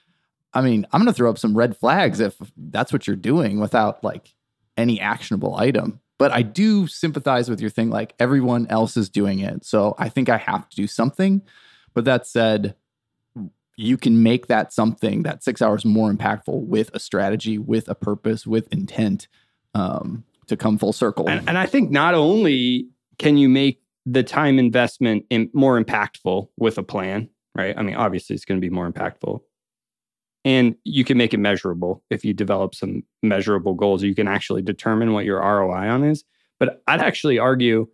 I 0.52 0.60
mean, 0.60 0.86
I'm 0.92 1.00
going 1.00 1.06
to 1.06 1.12
throw 1.12 1.30
up 1.30 1.38
some 1.38 1.56
red 1.56 1.76
flags 1.76 2.18
if 2.18 2.36
that's 2.56 2.92
what 2.92 3.06
you're 3.06 3.16
doing 3.16 3.60
without 3.60 4.02
like 4.02 4.34
any 4.76 5.00
actionable 5.00 5.54
item. 5.54 6.00
But 6.18 6.32
I 6.32 6.42
do 6.42 6.86
sympathize 6.88 7.48
with 7.48 7.60
your 7.60 7.70
thing, 7.70 7.90
like 7.90 8.14
everyone 8.18 8.66
else 8.68 8.96
is 8.96 9.08
doing 9.08 9.38
it. 9.38 9.64
So 9.64 9.94
I 9.98 10.08
think 10.08 10.28
I 10.28 10.36
have 10.36 10.68
to 10.68 10.76
do 10.76 10.86
something. 10.86 11.42
But 11.94 12.04
that 12.04 12.26
said, 12.26 12.74
you 13.76 13.96
can 13.96 14.24
make 14.24 14.48
that 14.48 14.72
something, 14.72 15.22
that 15.22 15.44
six 15.44 15.62
hours 15.62 15.84
more 15.84 16.12
impactful 16.12 16.66
with 16.66 16.90
a 16.92 16.98
strategy, 16.98 17.58
with 17.58 17.88
a 17.88 17.94
purpose, 17.94 18.44
with 18.44 18.72
intent 18.72 19.28
um, 19.74 20.24
to 20.48 20.56
come 20.56 20.78
full 20.78 20.92
circle. 20.92 21.28
And, 21.28 21.48
and 21.48 21.56
I 21.56 21.66
think 21.66 21.90
not 21.90 22.14
only 22.14 22.88
can 23.18 23.36
you 23.36 23.48
make 23.48 23.80
the 24.04 24.24
time 24.24 24.58
investment 24.58 25.26
in, 25.30 25.50
more 25.52 25.80
impactful 25.80 26.48
with 26.56 26.78
a 26.78 26.82
plan, 26.82 27.28
right? 27.54 27.76
I 27.78 27.82
mean, 27.82 27.94
obviously 27.94 28.34
it's 28.34 28.44
going 28.44 28.60
to 28.60 28.64
be 28.64 28.72
more 28.72 28.90
impactful, 28.90 29.40
and 30.48 30.74
you 30.84 31.04
can 31.04 31.18
make 31.18 31.34
it 31.34 31.38
measurable 31.38 32.02
if 32.08 32.24
you 32.24 32.32
develop 32.32 32.74
some 32.74 33.02
measurable 33.22 33.74
goals. 33.74 34.02
You 34.02 34.14
can 34.14 34.26
actually 34.26 34.62
determine 34.62 35.12
what 35.12 35.26
your 35.26 35.40
ROI 35.40 35.90
on 35.90 36.04
is. 36.04 36.24
But 36.58 36.82
I'd 36.88 37.02
actually 37.02 37.38
argue 37.38 37.86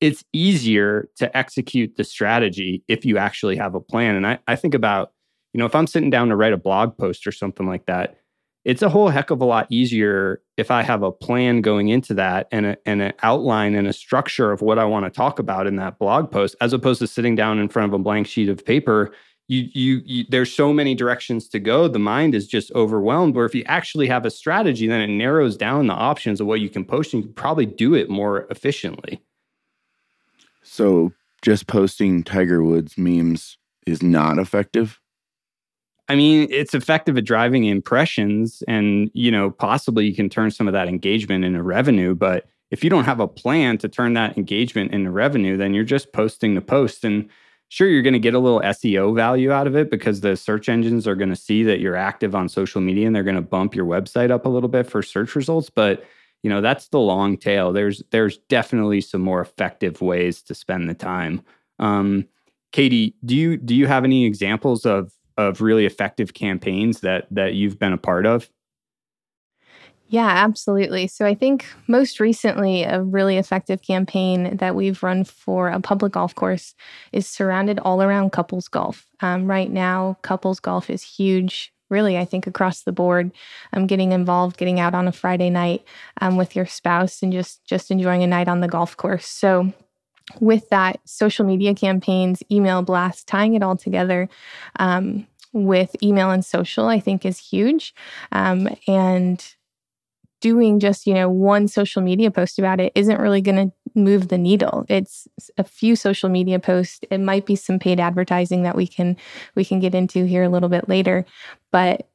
it's 0.00 0.24
easier 0.32 1.08
to 1.18 1.34
execute 1.36 1.96
the 1.96 2.02
strategy 2.02 2.82
if 2.88 3.04
you 3.04 3.16
actually 3.16 3.54
have 3.54 3.76
a 3.76 3.80
plan. 3.80 4.16
And 4.16 4.26
I, 4.26 4.40
I 4.48 4.56
think 4.56 4.74
about, 4.74 5.12
you 5.52 5.58
know, 5.58 5.66
if 5.66 5.74
I'm 5.76 5.86
sitting 5.86 6.10
down 6.10 6.30
to 6.30 6.36
write 6.36 6.52
a 6.52 6.56
blog 6.56 6.98
post 6.98 7.28
or 7.28 7.32
something 7.32 7.68
like 7.68 7.86
that, 7.86 8.16
it's 8.64 8.82
a 8.82 8.88
whole 8.88 9.08
heck 9.08 9.30
of 9.30 9.40
a 9.40 9.44
lot 9.44 9.68
easier 9.70 10.42
if 10.56 10.72
I 10.72 10.82
have 10.82 11.04
a 11.04 11.12
plan 11.12 11.60
going 11.60 11.90
into 11.90 12.12
that 12.14 12.48
and, 12.50 12.66
a, 12.66 12.76
and 12.86 13.00
an 13.02 13.12
outline 13.22 13.76
and 13.76 13.86
a 13.86 13.92
structure 13.92 14.50
of 14.50 14.62
what 14.62 14.80
I 14.80 14.84
want 14.84 15.06
to 15.06 15.10
talk 15.10 15.38
about 15.38 15.68
in 15.68 15.76
that 15.76 16.00
blog 16.00 16.32
post, 16.32 16.56
as 16.60 16.72
opposed 16.72 16.98
to 16.98 17.06
sitting 17.06 17.36
down 17.36 17.60
in 17.60 17.68
front 17.68 17.86
of 17.86 17.94
a 17.94 18.02
blank 18.02 18.26
sheet 18.26 18.48
of 18.48 18.64
paper 18.64 19.12
you, 19.50 19.68
you, 19.72 20.02
you 20.04 20.24
there's 20.28 20.54
so 20.54 20.72
many 20.72 20.94
directions 20.94 21.48
to 21.48 21.58
go. 21.58 21.88
The 21.88 21.98
mind 21.98 22.36
is 22.36 22.46
just 22.46 22.70
overwhelmed 22.76 23.34
where 23.34 23.46
if 23.46 23.52
you 23.52 23.64
actually 23.66 24.06
have 24.06 24.24
a 24.24 24.30
strategy 24.30 24.86
then 24.86 25.00
it 25.00 25.08
narrows 25.08 25.56
down 25.56 25.88
the 25.88 25.92
options 25.92 26.40
of 26.40 26.46
what 26.46 26.60
you 26.60 26.68
can 26.68 26.84
post 26.84 27.12
and 27.12 27.24
you 27.24 27.28
can 27.28 27.34
probably 27.34 27.66
do 27.66 27.92
it 27.94 28.08
more 28.08 28.46
efficiently. 28.48 29.20
So 30.62 31.12
just 31.42 31.66
posting 31.66 32.22
tiger 32.22 32.62
woods 32.62 32.96
memes 32.96 33.58
is 33.88 34.04
not 34.04 34.38
effective? 34.38 35.00
I 36.08 36.14
mean 36.14 36.46
it's 36.48 36.72
effective 36.72 37.18
at 37.18 37.24
driving 37.24 37.64
impressions 37.64 38.62
and 38.68 39.10
you 39.14 39.32
know 39.32 39.50
possibly 39.50 40.06
you 40.06 40.14
can 40.14 40.30
turn 40.30 40.52
some 40.52 40.68
of 40.68 40.74
that 40.74 40.86
engagement 40.86 41.44
into 41.44 41.60
revenue 41.60 42.14
but 42.14 42.46
if 42.70 42.84
you 42.84 42.90
don't 42.90 43.04
have 43.04 43.18
a 43.18 43.26
plan 43.26 43.78
to 43.78 43.88
turn 43.88 44.12
that 44.14 44.38
engagement 44.38 44.92
into 44.92 45.10
revenue 45.10 45.56
then 45.56 45.74
you're 45.74 45.82
just 45.82 46.12
posting 46.12 46.54
the 46.54 46.60
post 46.60 47.04
and 47.04 47.28
sure 47.70 47.88
you're 47.88 48.02
going 48.02 48.12
to 48.12 48.18
get 48.18 48.34
a 48.34 48.38
little 48.38 48.60
SEO 48.60 49.14
value 49.16 49.50
out 49.50 49.66
of 49.66 49.74
it 49.74 49.90
because 49.90 50.20
the 50.20 50.36
search 50.36 50.68
engines 50.68 51.08
are 51.08 51.14
going 51.14 51.30
to 51.30 51.36
see 51.36 51.62
that 51.62 51.80
you're 51.80 51.96
active 51.96 52.34
on 52.34 52.48
social 52.48 52.82
media 52.82 53.06
and 53.06 53.16
they're 53.16 53.24
going 53.24 53.34
to 53.34 53.42
bump 53.42 53.74
your 53.74 53.86
website 53.86 54.30
up 54.30 54.44
a 54.44 54.48
little 54.48 54.68
bit 54.68 54.86
for 54.86 55.02
search 55.02 55.34
results 55.34 55.70
but 55.70 56.04
you 56.42 56.50
know 56.50 56.60
that's 56.60 56.88
the 56.88 56.98
long 56.98 57.36
tail. 57.36 57.72
There's 57.72 58.02
there's 58.10 58.38
definitely 58.48 59.00
some 59.00 59.20
more 59.20 59.40
effective 59.40 60.00
ways 60.00 60.42
to 60.42 60.54
spend 60.54 60.88
the 60.88 60.94
time. 60.94 61.42
Um, 61.78 62.26
katie 62.72 63.14
do 63.24 63.34
you 63.34 63.56
do 63.56 63.74
you 63.74 63.86
have 63.86 64.04
any 64.04 64.24
examples 64.24 64.86
of 64.86 65.12
of 65.36 65.60
really 65.60 65.86
effective 65.86 66.34
campaigns 66.34 67.00
that 67.00 67.26
that 67.30 67.54
you've 67.54 67.78
been 67.78 67.92
a 67.92 67.98
part 67.98 68.26
of 68.26 68.48
Yeah, 70.12 70.26
absolutely. 70.28 71.06
So 71.06 71.24
I 71.24 71.34
think 71.36 71.64
most 71.86 72.18
recently, 72.18 72.82
a 72.82 73.00
really 73.00 73.36
effective 73.36 73.80
campaign 73.80 74.56
that 74.56 74.74
we've 74.74 75.00
run 75.04 75.22
for 75.22 75.68
a 75.68 75.78
public 75.80 76.12
golf 76.14 76.34
course 76.34 76.74
is 77.12 77.28
surrounded 77.28 77.78
all 77.78 78.02
around 78.02 78.32
couples 78.32 78.66
golf. 78.66 79.06
Um, 79.20 79.46
right 79.46 79.70
now, 79.70 80.16
couples 80.22 80.58
golf 80.58 80.90
is 80.90 81.04
huge. 81.04 81.72
Really, 81.90 82.18
I 82.18 82.24
think 82.24 82.48
across 82.48 82.82
the 82.82 82.92
board, 82.92 83.30
um, 83.72 83.86
getting 83.86 84.10
involved, 84.12 84.56
getting 84.56 84.80
out 84.80 84.94
on 84.94 85.06
a 85.06 85.12
Friday 85.12 85.48
night 85.50 85.84
um, 86.20 86.36
with 86.36 86.56
your 86.56 86.66
spouse, 86.66 87.22
and 87.22 87.32
just 87.32 87.64
just 87.64 87.90
enjoying 87.90 88.22
a 88.24 88.26
night 88.28 88.48
on 88.48 88.60
the 88.60 88.68
golf 88.68 88.96
course. 88.96 89.26
So, 89.26 89.72
with 90.40 90.68
that, 90.70 91.00
social 91.06 91.46
media 91.46 91.74
campaigns, 91.74 92.42
email 92.50 92.82
blasts, 92.82 93.24
tying 93.24 93.54
it 93.54 93.62
all 93.62 93.76
together 93.76 94.28
um, 94.78 95.26
with 95.52 95.96
email 96.02 96.30
and 96.30 96.44
social, 96.44 96.86
I 96.88 97.00
think 97.00 97.26
is 97.26 97.38
huge. 97.38 97.94
Um, 98.32 98.68
and 98.88 99.44
doing 100.40 100.80
just 100.80 101.06
you 101.06 101.14
know 101.14 101.28
one 101.28 101.68
social 101.68 102.02
media 102.02 102.30
post 102.30 102.58
about 102.58 102.80
it 102.80 102.92
isn't 102.94 103.20
really 103.20 103.40
going 103.40 103.70
to 103.70 103.72
move 103.94 104.28
the 104.28 104.38
needle. 104.38 104.84
It's 104.88 105.28
a 105.58 105.64
few 105.64 105.96
social 105.96 106.28
media 106.28 106.58
posts. 106.58 107.00
It 107.10 107.18
might 107.18 107.46
be 107.46 107.56
some 107.56 107.78
paid 107.78 108.00
advertising 108.00 108.62
that 108.62 108.76
we 108.76 108.86
can 108.86 109.16
we 109.54 109.64
can 109.64 109.80
get 109.80 109.94
into 109.94 110.24
here 110.24 110.42
a 110.42 110.48
little 110.48 110.68
bit 110.68 110.88
later 110.88 111.26
but 111.70 112.08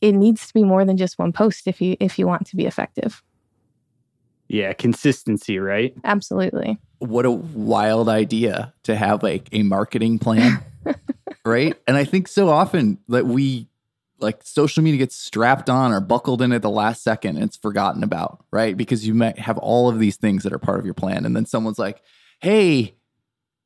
it 0.00 0.12
needs 0.12 0.46
to 0.48 0.54
be 0.54 0.64
more 0.64 0.84
than 0.84 0.96
just 0.96 1.18
one 1.18 1.32
post 1.32 1.66
if 1.66 1.80
you 1.80 1.96
if 2.00 2.18
you 2.18 2.26
want 2.26 2.46
to 2.46 2.56
be 2.56 2.66
effective. 2.66 3.22
Yeah 4.48 4.72
consistency 4.72 5.58
right? 5.58 5.94
Absolutely. 6.04 6.78
What 6.98 7.24
a 7.24 7.30
wild 7.30 8.08
idea 8.08 8.74
to 8.84 8.96
have 8.96 9.22
like 9.22 9.48
a 9.52 9.62
marketing 9.62 10.18
plan 10.18 10.60
right? 11.44 11.76
And 11.86 11.96
i 11.96 12.04
think 12.04 12.28
so 12.28 12.48
often 12.48 12.98
that 13.08 13.26
we 13.26 13.68
like 14.20 14.42
social 14.44 14.82
media 14.82 14.98
gets 14.98 15.16
strapped 15.16 15.70
on 15.70 15.92
or 15.92 16.00
buckled 16.00 16.42
in 16.42 16.52
at 16.52 16.62
the 16.62 16.70
last 16.70 17.02
second 17.02 17.36
and 17.36 17.44
it's 17.44 17.56
forgotten 17.56 18.02
about, 18.02 18.44
right? 18.50 18.76
Because 18.76 19.06
you 19.06 19.14
might 19.14 19.38
have 19.38 19.58
all 19.58 19.88
of 19.88 19.98
these 19.98 20.16
things 20.16 20.42
that 20.42 20.52
are 20.52 20.58
part 20.58 20.78
of 20.78 20.84
your 20.84 20.94
plan. 20.94 21.24
And 21.24 21.34
then 21.34 21.46
someone's 21.46 21.78
like, 21.78 22.02
hey, 22.40 22.94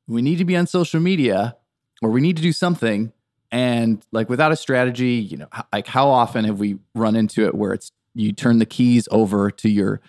we 0.07 0.21
need 0.21 0.37
to 0.37 0.45
be 0.45 0.55
on 0.55 0.67
social 0.67 0.99
media 0.99 1.55
or 2.01 2.09
we 2.09 2.21
need 2.21 2.37
to 2.37 2.43
do 2.43 2.51
something. 2.51 3.11
And 3.51 4.05
like 4.11 4.29
without 4.29 4.51
a 4.51 4.55
strategy, 4.55 5.13
you 5.13 5.37
know, 5.37 5.47
like 5.71 5.87
how 5.87 6.09
often 6.09 6.45
have 6.45 6.59
we 6.59 6.77
run 6.93 7.15
into 7.15 7.45
it 7.45 7.55
where 7.55 7.73
it's 7.73 7.91
you 8.13 8.31
turn 8.31 8.59
the 8.59 8.65
keys 8.65 9.07
over 9.11 9.51
to 9.51 9.69
your 9.69 10.01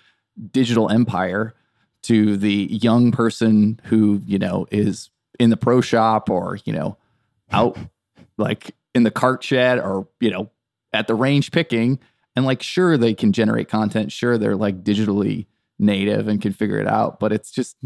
digital 0.53 0.91
empire 0.91 1.55
to 2.03 2.37
the 2.37 2.69
young 2.71 3.11
person 3.11 3.81
who, 3.85 4.21
you 4.27 4.39
know, 4.39 4.67
is 4.71 5.11
in 5.41 5.51
the 5.51 5.57
pro 5.57 5.81
shop 5.81 6.31
or, 6.31 6.59
you 6.65 6.73
know, 6.73 6.97
out 7.51 7.77
like 8.39 8.75
in 8.97 9.03
the 9.03 9.11
cart 9.11 9.45
shed 9.45 9.79
or, 9.79 10.09
you 10.19 10.31
know, 10.31 10.51
at 10.95 11.07
the 11.07 11.15
range 11.15 11.53
picking. 11.53 12.01
And 12.35 12.47
like, 12.47 12.63
sure, 12.63 12.97
they 12.97 13.13
can 13.13 13.33
generate 13.33 13.69
content. 13.69 14.11
Sure, 14.11 14.39
they're 14.39 14.57
like 14.57 14.83
digitally 14.83 15.47
native 15.79 16.27
and 16.27 16.41
can 16.41 16.55
figure 16.55 16.79
it 16.79 16.89
out, 16.89 17.21
but 17.21 17.31
it's 17.31 17.51
just, 17.51 17.77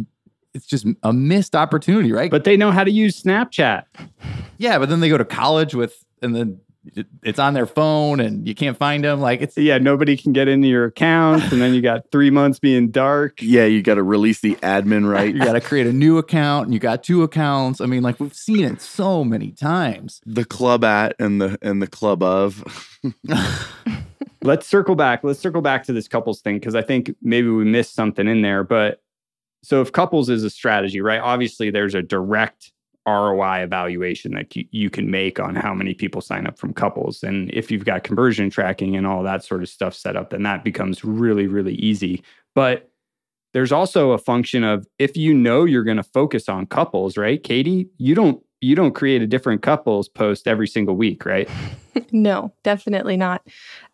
it's 0.55 0.67
just 0.67 0.87
a 1.03 1.13
missed 1.13 1.57
opportunity, 1.57 2.13
right? 2.13 2.31
But 2.31 2.45
they 2.45 2.57
know 2.57 2.71
how 2.71 2.85
to 2.85 2.91
use 2.91 3.21
Snapchat. 3.21 3.85
Yeah, 4.59 4.79
but 4.79 4.89
then 4.89 5.01
they 5.01 5.09
go 5.09 5.19
to 5.19 5.25
college 5.25 5.75
with, 5.75 6.05
and 6.23 6.35
then 6.35 6.61
it's 7.23 7.39
on 7.39 7.53
their 7.53 7.67
phone 7.67 8.21
and 8.21 8.49
you 8.49 8.55
can't 8.55 8.77
find 8.77 9.05
them. 9.05 9.21
Like 9.21 9.43
it's 9.43 9.57
yeah, 9.57 9.79
nobody 9.79 10.17
can 10.17 10.33
get 10.33 10.49
into 10.49 10.69
your 10.69 10.87
account, 10.87 11.53
and 11.53 11.61
then 11.61 11.75
you 11.75 11.83
got 11.83 12.11
three 12.11 12.31
months 12.31 12.59
being 12.59 12.91
dark. 12.91 13.41
Yeah, 13.51 13.65
you 13.65 13.83
got 13.83 13.95
to 13.95 14.05
release 14.05 14.41
the 14.41 14.55
admin 14.57 15.11
right. 15.11 15.35
you 15.35 15.41
got 15.41 15.55
to 15.55 15.61
create 15.61 15.87
a 15.89 15.93
new 15.93 16.19
account, 16.19 16.67
and 16.67 16.75
you 16.75 16.79
got 16.79 17.03
two 17.03 17.25
accounts. 17.25 17.81
I 17.81 17.87
mean, 17.87 18.03
like 18.03 18.21
we've 18.21 18.35
seen 18.35 18.65
it 18.65 18.81
so 18.81 19.25
many 19.25 19.51
times. 19.51 20.21
The 20.25 20.45
club 20.45 20.85
at 20.85 21.17
and 21.19 21.41
the 21.41 21.59
and 21.63 21.83
the 21.83 21.89
club 21.89 22.23
of. 22.23 22.65
Let's 24.43 24.67
circle 24.67 24.95
back. 24.95 25.25
Let's 25.25 25.41
circle 25.41 25.63
back 25.63 25.85
to 25.85 25.93
this 25.93 26.07
couples 26.07 26.41
thing 26.41 26.59
because 26.59 26.75
I 26.75 26.83
think 26.83 27.15
maybe 27.21 27.49
we 27.49 27.65
missed 27.65 27.95
something 27.95 28.27
in 28.29 28.41
there. 28.41 28.63
But 28.63 29.03
so 29.63 29.81
if 29.83 29.93
couples 29.93 30.31
is 30.31 30.45
a 30.45 30.51
strategy, 30.51 31.01
right? 31.01 31.21
Obviously, 31.21 31.71
there's 31.71 31.95
a 31.95 32.03
direct 32.03 32.73
ROI 33.07 33.63
evaluation 33.63 34.33
that 34.33 34.55
you, 34.55 34.65
you 34.71 34.91
can 34.91 35.11
make 35.11 35.41
on 35.41 35.55
how 35.55 35.75
many 35.75 35.95
people 35.95 36.21
sign 36.21 36.47
up 36.47 36.59
from 36.59 36.73
couples. 36.73 37.23
And 37.23 37.51
if 37.53 37.71
you've 37.71 37.85
got 37.85 38.05
conversion 38.05 38.51
tracking 38.51 38.97
and 38.97 39.07
all 39.07 39.23
that 39.23 39.45
sort 39.45 39.63
of 39.63 39.69
stuff 39.69 39.95
set 39.95 40.17
up, 40.17 40.31
then 40.31 40.43
that 40.43 40.65
becomes 40.65 41.05
really, 41.05 41.47
really 41.47 41.75
easy. 41.75 42.23
But 42.55 42.91
there's 43.53 43.73
also 43.73 44.13
a 44.13 44.19
function 44.19 44.65
of 44.65 44.87
if 44.99 45.17
you 45.17 45.35
know 45.35 45.65
you're 45.65 45.85
going 45.85 45.97
to 45.97 46.03
focus 46.03 46.49
on 46.49 46.67
couples, 46.67 47.17
right? 47.17 47.43
Katie, 47.43 47.89
you 47.99 48.15
don't 48.15 48.43
you 48.61 48.75
don't 48.75 48.93
create 48.93 49.23
a 49.23 49.27
different 49.27 49.63
couples 49.63 50.09
post 50.09 50.47
every 50.47 50.69
single 50.69 50.95
week, 50.95 51.25
right? 51.25 51.49
no, 52.13 52.53
definitely 52.63 53.17
not. 53.17 53.43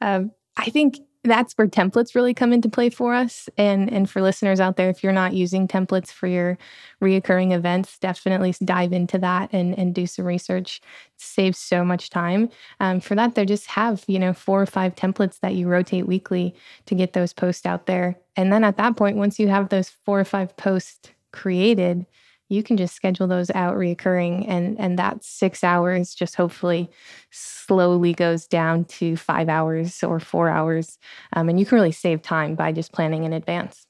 Um, 0.01 0.33
I 0.57 0.71
think 0.71 0.99
that's 1.27 1.53
where 1.55 1.67
templates 1.67 2.15
really 2.15 2.35
come 2.35 2.53
into 2.53 2.69
play 2.69 2.91
for 2.91 3.15
us. 3.15 3.49
And 3.57 3.93
and 3.93 4.09
for 4.09 4.23
listeners 4.23 4.61
out 4.61 4.77
there, 4.77 4.89
if 4.89 5.03
you're 5.03 5.13
not 5.13 5.35
using 5.35 5.69
templates 5.69 6.11
for 6.11 6.27
your 6.27 6.59
reoccurring 7.03 7.53
events, 7.53 7.99
definitely 7.99 8.55
dive 8.65 8.93
into 8.93 9.19
that 9.19 9.51
and 9.53 9.79
and 9.79 9.95
do 9.95 10.07
some 10.07 10.25
research. 10.25 10.81
Saves 11.17 11.59
so 11.59 11.85
much 11.85 12.11
time. 12.11 12.51
Um, 12.81 13.01
for 13.01 13.15
that, 13.15 13.35
they 13.35 13.45
just 13.45 13.67
have 13.69 14.05
you 14.07 14.19
know 14.19 14.33
four 14.33 14.63
or 14.63 14.67
five 14.67 14.95
templates 14.95 15.41
that 15.41 15.55
you 15.55 15.69
rotate 15.69 16.07
weekly 16.07 16.55
to 16.87 16.95
get 16.95 17.13
those 17.13 17.33
posts 17.33 17.67
out 17.67 17.87
there. 17.87 18.17
And 18.37 18.53
then 18.53 18.65
at 18.65 18.77
that 18.77 18.97
point, 18.97 19.17
once 19.17 19.39
you 19.39 19.49
have 19.49 19.69
those 19.69 19.91
four 20.05 20.21
or 20.21 20.25
five 20.25 20.57
posts 20.57 21.11
created, 21.33 22.07
you 22.49 22.63
can 22.63 22.77
just 22.77 22.95
schedule 22.95 23.27
those 23.27 23.51
out 23.51 23.77
reoccurring 23.77 24.45
and 24.49 24.79
and 24.79 24.99
that 24.99 25.25
six 25.25 25.65
hours 25.65 26.15
just 26.15 26.37
hopefully 26.37 26.91
slowly 27.31 28.13
goes 28.13 28.47
down 28.47 28.85
to 28.85 29.17
five 29.17 29.49
hours 29.49 30.03
or 30.03 30.21
four 30.21 30.49
hours 30.49 30.99
um, 31.33 31.49
and 31.49 31.59
you 31.59 31.67
can 31.67 31.77
really 31.77 31.93
save 31.93 32.23
time 32.23 32.55
by 32.55 32.73
just 32.73 32.93
planning 32.93 33.25
in 33.25 33.33
advance. 33.33 33.87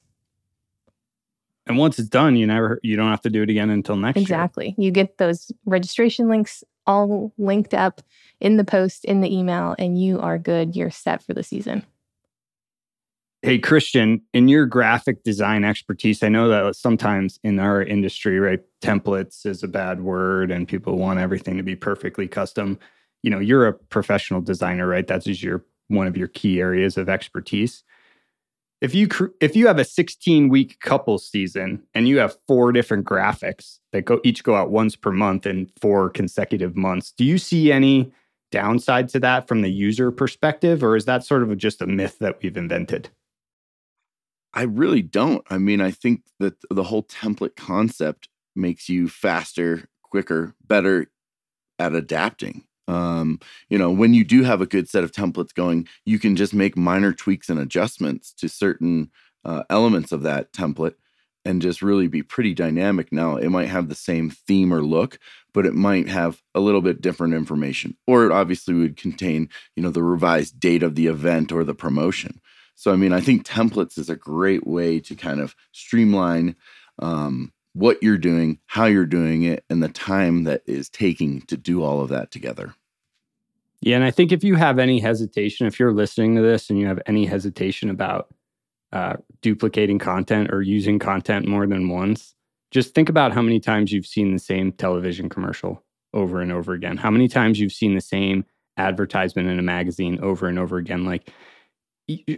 And 1.65 1.77
once 1.77 1.99
it's 1.99 2.09
done 2.09 2.35
you 2.35 2.47
never 2.47 2.79
you 2.83 2.95
don't 2.95 3.09
have 3.09 3.21
to 3.21 3.29
do 3.29 3.43
it 3.43 3.49
again 3.49 3.69
until 3.69 3.95
next 3.95 4.19
exactly. 4.19 4.75
Year. 4.77 4.85
you 4.85 4.91
get 4.91 5.17
those 5.17 5.51
registration 5.65 6.29
links 6.29 6.63
all 6.85 7.33
linked 7.37 7.73
up 7.73 8.01
in 8.39 8.55
the 8.55 8.63
post 8.63 9.03
in 9.03 9.21
the 9.21 9.35
email 9.35 9.75
and 9.77 10.01
you 10.01 10.19
are 10.19 10.37
good. 10.37 10.75
You're 10.75 10.91
set 10.91 11.21
for 11.21 11.33
the 11.33 11.43
season 11.43 11.85
Hey, 13.43 13.59
Christian, 13.59 14.21
in 14.33 14.47
your 14.47 14.65
graphic 14.65 15.23
design 15.23 15.63
expertise, 15.63 16.23
I 16.23 16.29
know 16.29 16.49
that 16.49 16.75
sometimes 16.75 17.39
in 17.43 17.59
our 17.59 17.83
industry, 17.83 18.39
right, 18.39 18.61
templates 18.81 19.45
is 19.45 19.61
a 19.61 19.67
bad 19.67 20.01
word 20.01 20.49
and 20.49 20.67
people 20.67 20.97
want 20.97 21.19
everything 21.19 21.55
to 21.57 21.63
be 21.63 21.75
perfectly 21.75 22.27
custom. 22.27 22.79
You 23.21 23.29
know, 23.29 23.39
you're 23.39 23.67
a 23.67 23.73
professional 23.73 24.41
designer, 24.41 24.87
right? 24.87 25.05
That's 25.05 25.27
your 25.43 25.63
one 25.87 26.07
of 26.07 26.17
your 26.17 26.29
key 26.29 26.59
areas 26.59 26.97
of 26.97 27.09
expertise. 27.09 27.83
If 28.81 28.95
you 28.95 29.07
if 29.39 29.55
you 29.55 29.67
have 29.67 29.77
a 29.77 29.85
16 29.85 30.49
week 30.49 30.79
couple 30.79 31.19
season 31.19 31.83
and 31.93 32.07
you 32.07 32.17
have 32.17 32.37
four 32.47 32.71
different 32.71 33.05
graphics 33.05 33.77
that 33.91 34.05
go 34.05 34.19
each 34.23 34.43
go 34.43 34.55
out 34.55 34.71
once 34.71 34.95
per 34.95 35.11
month 35.11 35.45
in 35.45 35.69
four 35.79 36.09
consecutive 36.09 36.75
months, 36.75 37.11
do 37.11 37.23
you 37.23 37.37
see 37.37 37.71
any 37.71 38.11
downside 38.51 39.09
to 39.09 39.19
that 39.19 39.47
from 39.47 39.61
the 39.61 39.71
user 39.71 40.11
perspective 40.11 40.83
or 40.83 40.95
is 40.95 41.05
that 41.05 41.23
sort 41.23 41.43
of 41.43 41.55
just 41.57 41.83
a 41.83 41.87
myth 41.87 42.17
that 42.19 42.41
we've 42.41 42.57
invented? 42.57 43.09
I 44.57 44.63
really 44.63 45.03
don't. 45.03 45.45
I 45.51 45.59
mean, 45.59 45.81
I 45.81 45.91
think 45.91 46.23
that 46.39 46.55
the 46.71 46.81
whole 46.81 47.03
template 47.03 47.55
concept 47.55 48.27
makes 48.55 48.89
you 48.89 49.07
faster, 49.07 49.87
quicker, 50.01 50.55
better 50.65 51.11
at 51.77 51.93
adapting. 51.93 52.63
Um, 52.87 53.39
you 53.69 53.77
know, 53.77 53.91
when 53.91 54.15
you 54.15 54.23
do 54.23 54.41
have 54.41 54.59
a 54.59 54.65
good 54.65 54.89
set 54.89 55.03
of 55.03 55.11
templates 55.11 55.53
going, 55.53 55.87
you 56.07 56.17
can 56.17 56.35
just 56.35 56.55
make 56.55 56.75
minor 56.75 57.13
tweaks 57.13 57.49
and 57.49 57.59
adjustments 57.59 58.33
to 58.33 58.49
certain 58.49 59.11
uh, 59.45 59.61
elements 59.69 60.11
of 60.11 60.23
that 60.23 60.51
template 60.53 60.95
and 61.45 61.61
just 61.61 61.83
really 61.83 62.07
be 62.07 62.23
pretty 62.23 62.55
dynamic. 62.55 63.11
Now, 63.11 63.35
it 63.35 63.49
might 63.49 63.69
have 63.69 63.89
the 63.89 63.95
same 63.95 64.31
theme 64.31 64.73
or 64.73 64.81
look, 64.81 65.19
but 65.53 65.67
it 65.67 65.75
might 65.75 66.07
have 66.09 66.41
a 66.55 66.61
little 66.61 66.81
bit 66.81 66.99
different 66.99 67.35
information, 67.35 67.95
or 68.07 68.25
it 68.25 68.31
obviously 68.31 68.73
would 68.73 68.97
contain, 68.97 69.49
you 69.75 69.83
know, 69.83 69.91
the 69.91 70.01
revised 70.01 70.59
date 70.59 70.81
of 70.81 70.95
the 70.95 71.05
event 71.05 71.51
or 71.51 71.63
the 71.63 71.75
promotion. 71.75 72.41
So, 72.77 72.93
I 72.93 72.95
mean, 72.95 73.11
I 73.11 73.21
think 73.21 73.43
templates 73.43 73.97
is 73.97 74.07
a 74.07 74.15
great 74.15 74.67
way 74.67 74.99
to 74.99 75.15
kind 75.15 75.39
of 75.39 75.55
streamline 75.71 76.55
um, 76.99 77.51
what 77.73 78.01
you're 78.03 78.19
doing, 78.19 78.59
how 78.67 78.85
you're 78.85 79.07
doing 79.07 79.41
it, 79.41 79.65
and 79.67 79.81
the 79.81 79.89
time 79.89 80.43
that 80.43 80.61
is 80.67 80.87
taking 80.87 81.41
to 81.47 81.57
do 81.57 81.81
all 81.81 82.01
of 82.01 82.09
that 82.09 82.29
together. 82.29 82.75
Yeah. 83.81 83.95
And 83.95 84.05
I 84.05 84.11
think 84.11 84.31
if 84.31 84.43
you 84.43 84.53
have 84.55 84.77
any 84.77 84.99
hesitation, 84.99 85.65
if 85.65 85.79
you're 85.79 85.91
listening 85.91 86.35
to 86.35 86.43
this 86.43 86.69
and 86.69 86.79
you 86.79 86.85
have 86.85 87.01
any 87.07 87.25
hesitation 87.25 87.89
about 87.89 88.27
uh, 88.93 89.15
duplicating 89.41 89.97
content 89.97 90.51
or 90.53 90.61
using 90.61 90.99
content 90.99 91.47
more 91.47 91.65
than 91.65 91.89
once, 91.89 92.35
just 92.69 92.93
think 92.93 93.09
about 93.09 93.33
how 93.33 93.41
many 93.41 93.59
times 93.59 93.91
you've 93.91 94.05
seen 94.05 94.33
the 94.33 94.39
same 94.39 94.71
television 94.71 95.29
commercial 95.29 95.83
over 96.13 96.41
and 96.41 96.51
over 96.51 96.73
again, 96.73 96.97
how 96.97 97.09
many 97.09 97.27
times 97.27 97.59
you've 97.59 97.73
seen 97.73 97.95
the 97.95 98.01
same 98.01 98.45
advertisement 98.77 99.49
in 99.49 99.57
a 99.57 99.63
magazine 99.63 100.19
over 100.21 100.47
and 100.47 100.59
over 100.59 100.77
again. 100.77 101.03
Like, 101.03 101.31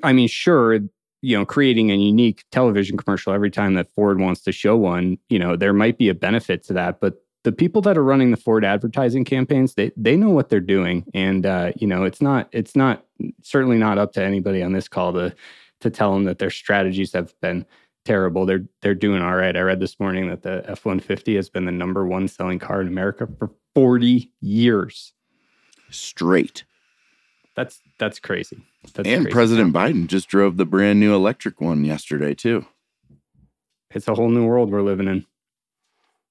I 0.04 0.14
mean, 0.14 0.28
sure, 0.28 0.76
you 1.22 1.38
know, 1.38 1.46
creating 1.46 1.92
a 1.92 1.96
unique 1.96 2.44
television 2.52 2.98
commercial 2.98 3.34
every 3.34 3.52
time 3.52 3.74
that 3.76 3.94
Ford 3.94 4.20
wants 4.20 4.42
to 4.42 4.52
show 4.52 4.76
one, 4.78 5.18
you 5.30 5.40
know, 5.40 5.56
there 5.56 5.74
might 5.74 5.98
be 5.98 6.10
a 6.10 6.16
benefit 6.16 6.64
to 6.66 6.74
that, 6.74 7.00
but 7.00 7.22
the 7.44 7.52
people 7.52 7.82
that 7.82 7.98
are 7.98 8.04
running 8.04 8.32
the 8.32 8.38
Ford 8.38 8.66
advertising 8.66 9.24
campaigns, 9.24 9.76
they 9.76 9.92
they 9.96 10.16
know 10.16 10.30
what 10.30 10.50
they're 10.50 10.60
doing, 10.60 11.06
and 11.14 11.46
uh, 11.46 11.72
you 11.78 11.88
know 11.88 12.04
it's 12.04 12.22
not 12.22 12.50
it's 12.52 12.76
not 12.76 13.06
certainly 13.42 13.78
not 13.78 13.98
up 13.98 14.14
to 14.14 14.24
anybody 14.24 14.62
on 14.62 14.74
this 14.74 14.88
call 14.88 15.14
to 15.14 15.34
to 15.82 15.90
tell 15.90 16.14
them 16.14 16.26
that 16.26 16.40
their 16.40 16.50
strategies 16.50 17.14
have 17.14 17.34
been 17.42 17.66
terrible. 18.06 18.46
They're 18.46 18.66
they're 18.82 18.96
doing 18.96 19.22
all 19.22 19.36
right. 19.36 19.56
I 19.56 19.62
read 19.62 19.80
this 19.80 20.00
morning 20.00 20.30
that 20.30 20.44
the 20.44 20.64
F 20.68 20.86
one 20.86 21.00
fifty 21.00 21.36
has 21.36 21.50
been 21.50 21.66
the 21.66 21.72
number 21.72 22.06
one 22.06 22.28
selling 22.28 22.60
car 22.60 22.82
in 22.82 22.88
America 22.88 23.28
for 23.38 23.52
forty 23.74 24.34
years 24.42 25.14
straight. 25.90 26.66
That's 27.60 27.82
that's 27.98 28.22
crazy. 28.22 28.64
That's 28.94 29.06
and 29.06 29.24
crazy. 29.26 29.34
President 29.34 29.74
Biden 29.74 30.08
just 30.08 30.30
drove 30.30 30.56
the 30.56 30.64
brand 30.64 30.98
new 30.98 31.14
electric 31.14 31.60
one 31.60 31.84
yesterday 31.84 32.34
too. 32.34 32.66
It's 33.92 34.08
a 34.08 34.16
whole 34.16 34.30
new 34.30 34.46
world 34.46 34.72
we're 34.72 34.82
living 34.82 35.10
in. 35.10 35.26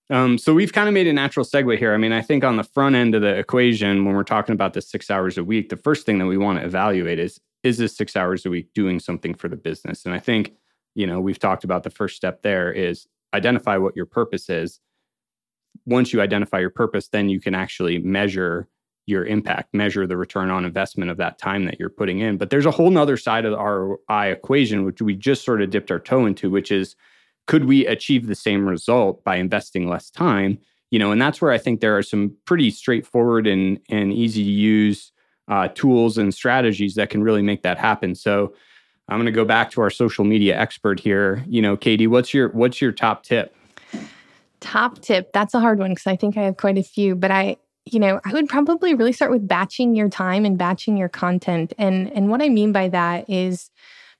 Um, 0.08 0.38
so 0.38 0.54
we've 0.54 0.72
kind 0.72 0.88
of 0.88 0.94
made 0.94 1.06
a 1.06 1.12
natural 1.12 1.44
segue 1.44 1.76
here. 1.76 1.92
I 1.92 1.98
mean, 1.98 2.12
I 2.12 2.22
think 2.22 2.44
on 2.44 2.56
the 2.56 2.64
front 2.64 2.96
end 2.96 3.14
of 3.14 3.20
the 3.20 3.36
equation, 3.36 4.06
when 4.06 4.14
we're 4.14 4.24
talking 4.24 4.54
about 4.54 4.72
the 4.72 4.80
six 4.80 5.10
hours 5.10 5.36
a 5.36 5.44
week, 5.44 5.68
the 5.68 5.76
first 5.76 6.06
thing 6.06 6.18
that 6.18 6.24
we 6.24 6.38
want 6.38 6.60
to 6.60 6.64
evaluate 6.64 7.18
is 7.18 7.38
is 7.62 7.76
this 7.76 7.94
six 7.94 8.16
hours 8.16 8.46
a 8.46 8.50
week 8.50 8.72
doing 8.72 8.98
something 8.98 9.34
for 9.34 9.48
the 9.48 9.56
business? 9.56 10.06
And 10.06 10.14
I 10.14 10.20
think, 10.20 10.54
you 10.94 11.06
know, 11.06 11.20
we've 11.20 11.38
talked 11.38 11.62
about 11.62 11.82
the 11.82 11.90
first 11.90 12.16
step 12.16 12.40
there 12.40 12.72
is 12.72 13.06
identify 13.34 13.76
what 13.76 13.94
your 13.94 14.06
purpose 14.06 14.48
is. 14.48 14.80
Once 15.84 16.10
you 16.10 16.22
identify 16.22 16.58
your 16.58 16.70
purpose, 16.70 17.08
then 17.08 17.28
you 17.28 17.38
can 17.38 17.54
actually 17.54 17.98
measure 17.98 18.66
your 19.08 19.24
impact, 19.24 19.74
measure 19.74 20.06
the 20.06 20.16
return 20.16 20.50
on 20.50 20.64
investment 20.64 21.10
of 21.10 21.16
that 21.16 21.38
time 21.38 21.64
that 21.64 21.78
you're 21.78 21.88
putting 21.88 22.18
in. 22.20 22.36
But 22.36 22.50
there's 22.50 22.66
a 22.66 22.70
whole 22.70 22.90
nother 22.90 23.16
side 23.16 23.44
of 23.44 23.52
the 23.52 23.58
ROI 23.58 24.32
equation, 24.32 24.84
which 24.84 25.00
we 25.00 25.14
just 25.14 25.44
sort 25.44 25.62
of 25.62 25.70
dipped 25.70 25.90
our 25.90 25.98
toe 25.98 26.26
into, 26.26 26.50
which 26.50 26.70
is 26.70 26.94
could 27.46 27.64
we 27.64 27.86
achieve 27.86 28.26
the 28.26 28.34
same 28.34 28.68
result 28.68 29.24
by 29.24 29.36
investing 29.36 29.88
less 29.88 30.10
time? 30.10 30.58
You 30.90 30.98
know, 30.98 31.10
and 31.10 31.20
that's 31.20 31.40
where 31.40 31.50
I 31.50 31.58
think 31.58 31.80
there 31.80 31.96
are 31.96 32.02
some 32.02 32.36
pretty 32.44 32.70
straightforward 32.70 33.46
and 33.46 33.80
and 33.88 34.12
easy 34.12 34.44
to 34.44 34.50
use 34.50 35.12
uh, 35.48 35.68
tools 35.68 36.18
and 36.18 36.32
strategies 36.32 36.94
that 36.94 37.10
can 37.10 37.22
really 37.22 37.42
make 37.42 37.62
that 37.62 37.78
happen. 37.78 38.14
So 38.14 38.54
I'm 39.08 39.16
going 39.16 39.26
to 39.26 39.32
go 39.32 39.44
back 39.44 39.70
to 39.72 39.80
our 39.80 39.90
social 39.90 40.24
media 40.24 40.58
expert 40.58 41.00
here. 41.00 41.42
You 41.48 41.62
know, 41.62 41.76
Katie, 41.76 42.06
what's 42.06 42.34
your 42.34 42.50
what's 42.50 42.80
your 42.80 42.92
top 42.92 43.22
tip? 43.22 43.54
Top 44.60 45.00
tip. 45.00 45.32
That's 45.32 45.54
a 45.54 45.60
hard 45.60 45.78
one 45.78 45.90
because 45.90 46.06
I 46.06 46.16
think 46.16 46.36
I 46.36 46.42
have 46.42 46.56
quite 46.56 46.76
a 46.78 46.82
few, 46.82 47.14
but 47.14 47.30
I 47.30 47.56
you 47.92 47.98
know, 47.98 48.20
I 48.24 48.32
would 48.32 48.48
probably 48.48 48.94
really 48.94 49.12
start 49.12 49.30
with 49.30 49.46
batching 49.46 49.94
your 49.94 50.08
time 50.08 50.44
and 50.44 50.58
batching 50.58 50.96
your 50.96 51.08
content. 51.08 51.72
And 51.78 52.12
and 52.12 52.30
what 52.30 52.42
I 52.42 52.48
mean 52.48 52.72
by 52.72 52.88
that 52.88 53.28
is 53.28 53.70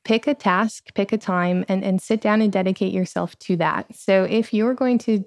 pick 0.04 0.26
a 0.26 0.34
task, 0.34 0.94
pick 0.94 1.12
a 1.12 1.18
time 1.18 1.64
and 1.68 1.84
and 1.84 2.00
sit 2.00 2.20
down 2.20 2.42
and 2.42 2.52
dedicate 2.52 2.92
yourself 2.92 3.38
to 3.40 3.56
that. 3.56 3.94
So 3.94 4.25
if 4.25 4.52
you're 4.52 4.75
going 4.75 4.98
to 4.98 5.25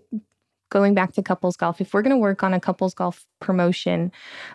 going 0.70 0.94
back 0.94 1.14
to 1.14 1.22
couples 1.22 1.58
golf, 1.58 1.82
if 1.82 1.94
we're 1.94 2.02
going 2.02 2.16
to 2.16 2.18
work 2.18 2.44
on 2.44 2.54
a 2.54 2.60
couples 2.60 2.94
golf 2.94 3.26
promotion 3.42 4.12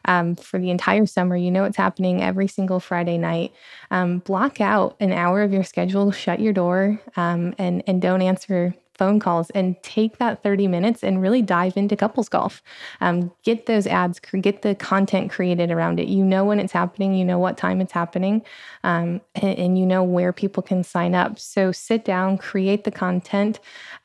um, 0.06 0.34
for 0.34 0.58
the 0.58 0.70
entire 0.70 1.06
summer, 1.06 1.36
you 1.36 1.50
know 1.50 1.64
it's 1.64 1.76
happening 1.76 2.22
every 2.22 2.48
single 2.48 2.80
Friday 2.80 3.18
night. 3.18 3.52
Um, 3.90 4.18
block 4.20 4.60
out 4.60 4.96
an 4.98 5.12
hour 5.12 5.42
of 5.42 5.52
your 5.52 5.64
schedule, 5.64 6.10
shut 6.10 6.40
your 6.40 6.52
door, 6.52 7.00
um, 7.16 7.54
and 7.58 7.82
and 7.86 8.02
don't 8.02 8.22
answer 8.22 8.74
phone 8.98 9.20
calls 9.20 9.50
and 9.50 9.80
take 9.82 10.18
that 10.18 10.42
30 10.42 10.68
minutes 10.68 11.02
and 11.02 11.20
really 11.20 11.42
dive 11.42 11.76
into 11.76 11.96
couples 11.96 12.28
golf. 12.28 12.62
Um, 13.00 13.32
get 13.42 13.66
those 13.66 13.86
ads, 13.86 14.20
get 14.20 14.62
the 14.62 14.74
content 14.74 15.30
created 15.30 15.70
around 15.70 16.00
it. 16.00 16.08
You 16.08 16.24
know 16.24 16.44
when 16.44 16.58
it's 16.58 16.72
happening, 16.72 17.14
you 17.14 17.24
know 17.24 17.38
what 17.38 17.56
time 17.56 17.80
it's 17.80 17.92
happening, 17.92 18.42
um, 18.84 19.20
and, 19.34 19.58
and, 19.58 19.78
you 19.78 19.86
know 19.86 20.02
where 20.02 20.32
people 20.32 20.62
can 20.62 20.82
sign 20.82 21.14
up. 21.14 21.38
So 21.38 21.72
sit 21.72 22.04
down, 22.04 22.38
create 22.38 22.84
the 22.84 22.90
content. 22.90 23.60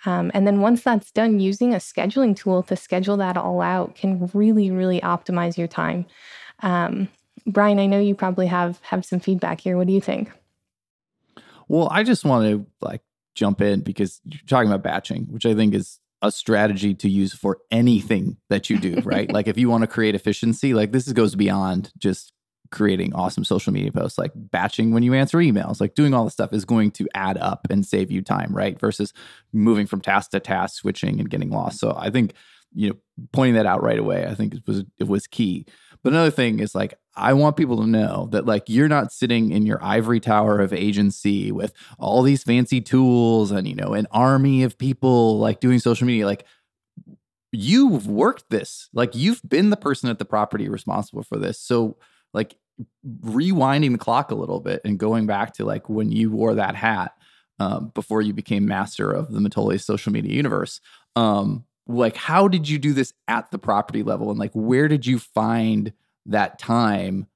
Um, 0.05 0.31
and 0.33 0.45
then 0.45 0.62
once 0.62 0.83
that's 0.83 1.12
done, 1.12 1.39
using 1.39 1.74
a 1.74 1.77
scheduling 1.77 2.36
tool 2.36 2.63
to 2.63 2.75
schedule 2.75 3.17
that 3.17 3.38
all 3.38 3.62
out 3.62 3.95
can 3.95 4.29
really, 4.33 4.71
really 4.71 5.00
optimize 5.01 5.57
your 5.57 5.67
time. 5.67 6.05
Um, 6.62 7.10
Brian, 7.45 7.79
I 7.79 7.86
know 7.86 8.00
you 8.00 8.15
probably 8.15 8.48
have 8.48 8.79
have 8.83 9.05
some 9.05 9.19
feedback 9.19 9.62
here. 9.62 9.77
What 9.77 9.88
do 9.88 9.93
you 9.93 10.01
think? 10.01 10.31
Well, 11.67 11.88
I 11.89 12.03
just 12.03 12.25
want 12.25 12.45
to 12.45 12.65
like 12.86 13.01
jump 13.41 13.60
in 13.60 13.81
because 13.81 14.21
you're 14.24 14.39
talking 14.48 14.69
about 14.69 14.83
batching, 14.83 15.24
which 15.31 15.48
I 15.48 15.55
think 15.55 15.74
is 15.74 16.00
a 16.21 16.31
strategy 16.31 16.93
to 16.93 17.10
use 17.10 17.33
for 17.33 17.57
anything 17.71 18.38
that 18.50 18.69
you 18.69 18.79
do, 18.79 19.01
right? 19.03 19.31
like 19.31 19.48
if 19.48 19.57
you 19.57 19.67
want 19.67 19.81
to 19.81 19.88
create 19.88 20.13
efficiency, 20.13 20.75
like 20.75 20.91
this 20.91 21.12
goes 21.12 21.36
beyond 21.36 21.91
just 21.98 22.33
creating 22.72 23.13
awesome 23.16 23.44
social 23.44 23.74
media 23.74 23.92
posts, 23.92 24.20
like 24.20 24.31
batching 24.35 24.92
when 24.92 25.01
you 25.01 25.16
answer 25.16 25.39
emails, 25.39 25.81
like 25.81 25.96
doing 25.96 26.13
all 26.13 26.24
this 26.24 26.33
stuff 26.33 26.53
is 26.53 26.66
going 26.66 26.92
to 26.92 27.07
add 27.16 27.37
up 27.39 27.66
and 27.72 27.83
save 27.83 28.11
you 28.11 28.22
time, 28.22 28.55
right? 28.55 28.79
Versus 28.79 29.11
moving 29.51 29.87
from 29.87 30.01
task 30.01 30.31
to 30.31 30.39
task, 30.39 30.75
switching 30.75 31.20
and 31.20 31.29
getting 31.29 31.50
lost. 31.50 31.79
So 31.79 31.96
I 31.98 32.11
think, 32.11 32.33
you 32.74 32.89
know, 32.89 32.96
pointing 33.33 33.55
that 33.55 33.66
out 33.66 33.83
right 33.83 34.00
away, 34.00 34.27
I 34.27 34.35
think 34.35 34.53
it 34.53 34.61
was 34.68 34.83
it 35.00 35.07
was 35.07 35.25
key. 35.25 35.66
But 36.03 36.14
another 36.14 36.31
thing 36.31 36.59
is 36.59 36.74
like 36.74 36.96
I 37.16 37.33
want 37.33 37.57
people 37.57 37.77
to 37.77 37.87
know 37.87 38.27
that 38.31 38.46
like 38.46 38.64
you're 38.68 38.87
not 38.87 39.11
sitting 39.11 39.51
in 39.51 39.66
your 39.66 39.83
ivory 39.83 40.20
tower 40.20 40.59
of 40.59 40.74
agency 40.74 41.51
with 41.51 41.74
all 42.00 42.22
these 42.24 42.44
fancy 42.44 42.81
tools 42.81 43.51
and 43.51 43.68
you 43.68 43.75
know 43.75 43.94
an 43.94 44.07
army 44.11 44.64
of 44.64 44.77
people 44.77 45.37
like 45.40 45.59
doing 45.59 45.79
social 45.79 46.07
media. 46.07 46.25
Like 46.25 46.46
you've 47.51 48.07
worked 48.07 48.50
this. 48.50 48.90
Like 48.94 49.16
you've 49.16 49.42
been 49.48 49.70
the 49.70 49.77
person 49.77 50.09
at 50.09 50.20
the 50.20 50.25
property 50.25 50.70
responsible 50.70 51.24
for 51.24 51.37
this. 51.37 51.59
So 51.59 51.98
like 52.33 52.55
rewinding 53.05 53.92
the 53.92 53.98
clock 53.98 54.31
a 54.31 54.35
little 54.35 54.59
bit 54.59 54.81
and 54.85 54.98
going 54.98 55.25
back 55.25 55.53
to 55.53 55.66
like 55.66 55.90
when 55.90 56.11
you 56.11 56.31
wore 56.31 56.55
that 56.55 56.75
hat 56.75 57.14
um, 57.59 57.92
before 57.94 58.22
you 58.22 58.33
became 58.33 58.66
master 58.66 59.11
of 59.11 59.31
the 59.31 59.40
Metolius 59.40 59.83
social 59.83 60.11
media 60.11 60.33
universe 60.33 60.79
um, 61.16 61.66
like 61.94 62.16
how 62.16 62.48
did 62.48 62.68
you 62.68 62.77
do 62.77 62.94
this 62.94 63.14
at 63.27 63.51
the 63.51 63.60
property 63.60 64.04
level? 64.04 64.30
And 64.30 64.40
like 64.40 64.51
where 64.54 64.88
did 64.88 65.06
you 65.06 65.20
find 65.20 65.94
that 66.25 66.60
time 66.60 67.27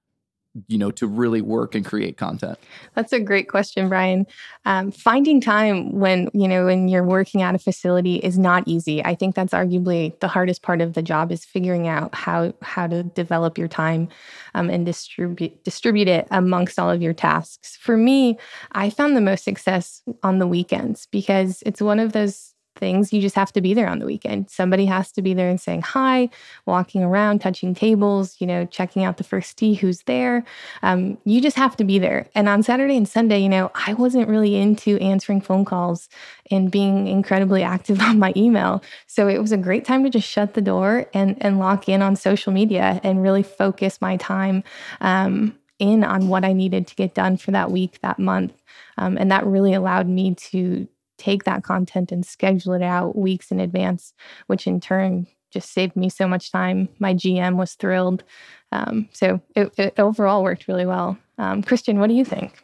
you 0.67 0.77
know 0.77 0.89
to 0.89 1.05
really 1.05 1.41
work 1.41 1.75
and 1.75 1.85
create 1.85 2.17
content? 2.17 2.57
That's 2.93 3.11
a 3.11 3.19
great 3.19 3.49
question 3.49 3.89
brian. 3.89 4.25
Um, 4.65 4.91
finding 4.91 5.41
time 5.41 5.91
when 5.99 6.29
you 6.33 6.47
know 6.47 6.65
when 6.65 6.87
you're 6.87 7.03
working 7.03 7.41
at 7.41 7.55
a 7.55 7.59
facility 7.59 8.15
is 8.17 8.37
not 8.37 8.63
easy. 8.65 9.03
I 9.03 9.15
think 9.15 9.35
that's 9.35 9.53
arguably 9.53 10.17
the 10.19 10.27
hardest 10.27 10.61
part 10.61 10.81
of 10.81 10.93
the 10.93 11.01
job 11.01 11.31
is 11.31 11.43
figuring 11.43 11.87
out 11.87 12.15
how 12.15 12.53
how 12.61 12.87
to 12.87 13.03
develop 13.03 13.57
your 13.57 13.67
time 13.67 14.07
um, 14.53 14.69
and 14.69 14.85
distribute 14.85 15.63
distribute 15.63 16.07
it 16.07 16.27
amongst 16.31 16.79
all 16.79 16.89
of 16.89 17.01
your 17.01 17.13
tasks. 17.13 17.77
For 17.77 17.97
me 17.97 18.37
i 18.71 18.89
found 18.89 19.15
the 19.15 19.21
most 19.21 19.43
success 19.43 20.01
on 20.23 20.39
the 20.39 20.47
weekends 20.47 21.07
because 21.07 21.61
it's 21.65 21.81
one 21.81 21.99
of 21.99 22.13
those 22.13 22.54
things, 22.75 23.11
you 23.13 23.21
just 23.21 23.35
have 23.35 23.51
to 23.53 23.61
be 23.61 23.73
there 23.73 23.87
on 23.87 23.99
the 23.99 24.05
weekend. 24.05 24.49
Somebody 24.49 24.85
has 24.85 25.11
to 25.13 25.21
be 25.21 25.33
there 25.33 25.49
and 25.49 25.59
saying 25.59 25.81
hi, 25.81 26.29
walking 26.65 27.03
around, 27.03 27.39
touching 27.39 27.73
tables, 27.73 28.35
you 28.39 28.47
know, 28.47 28.65
checking 28.65 29.03
out 29.03 29.17
the 29.17 29.23
first 29.23 29.57
tee, 29.57 29.73
who's 29.73 30.03
there. 30.03 30.43
Um, 30.83 31.17
you 31.25 31.41
just 31.41 31.57
have 31.57 31.75
to 31.77 31.83
be 31.83 31.99
there. 31.99 32.27
And 32.35 32.47
on 32.49 32.63
Saturday 32.63 32.97
and 32.97 33.07
Sunday, 33.07 33.39
you 33.39 33.49
know, 33.49 33.71
I 33.73 33.93
wasn't 33.93 34.27
really 34.27 34.55
into 34.55 34.97
answering 34.97 35.41
phone 35.41 35.65
calls 35.65 36.09
and 36.51 36.71
being 36.71 37.07
incredibly 37.07 37.63
active 37.63 37.99
on 38.01 38.19
my 38.19 38.33
email. 38.35 38.83
So 39.07 39.27
it 39.27 39.39
was 39.39 39.51
a 39.51 39.57
great 39.57 39.85
time 39.85 40.03
to 40.03 40.09
just 40.09 40.27
shut 40.27 40.53
the 40.53 40.61
door 40.61 41.05
and, 41.13 41.37
and 41.41 41.59
lock 41.59 41.89
in 41.89 42.01
on 42.01 42.15
social 42.15 42.51
media 42.51 42.99
and 43.03 43.21
really 43.21 43.43
focus 43.43 44.01
my 44.01 44.17
time 44.17 44.63
um, 45.01 45.57
in 45.79 46.03
on 46.03 46.27
what 46.29 46.45
I 46.45 46.53
needed 46.53 46.87
to 46.87 46.95
get 46.95 47.13
done 47.13 47.37
for 47.37 47.51
that 47.51 47.71
week, 47.71 47.99
that 48.01 48.19
month. 48.19 48.53
Um, 48.97 49.17
and 49.17 49.31
that 49.31 49.45
really 49.45 49.73
allowed 49.73 50.07
me 50.07 50.35
to 50.35 50.87
take 51.17 51.43
that 51.45 51.63
content 51.63 52.11
and 52.11 52.25
schedule 52.25 52.73
it 52.73 52.81
out 52.81 53.17
weeks 53.17 53.51
in 53.51 53.59
advance, 53.59 54.13
which 54.47 54.67
in 54.67 54.79
turn 54.79 55.27
just 55.51 55.71
saved 55.71 55.95
me 55.95 56.09
so 56.09 56.27
much 56.27 56.51
time. 56.51 56.89
My 56.99 57.13
GM 57.13 57.55
was 57.55 57.73
thrilled. 57.73 58.23
Um, 58.71 59.07
so 59.13 59.41
it, 59.55 59.73
it, 59.77 59.99
overall 59.99 60.43
worked 60.43 60.67
really 60.67 60.85
well. 60.85 61.17
Um, 61.37 61.63
Christian, 61.63 61.99
what 61.99 62.07
do 62.07 62.13
you 62.13 62.25
think? 62.25 62.61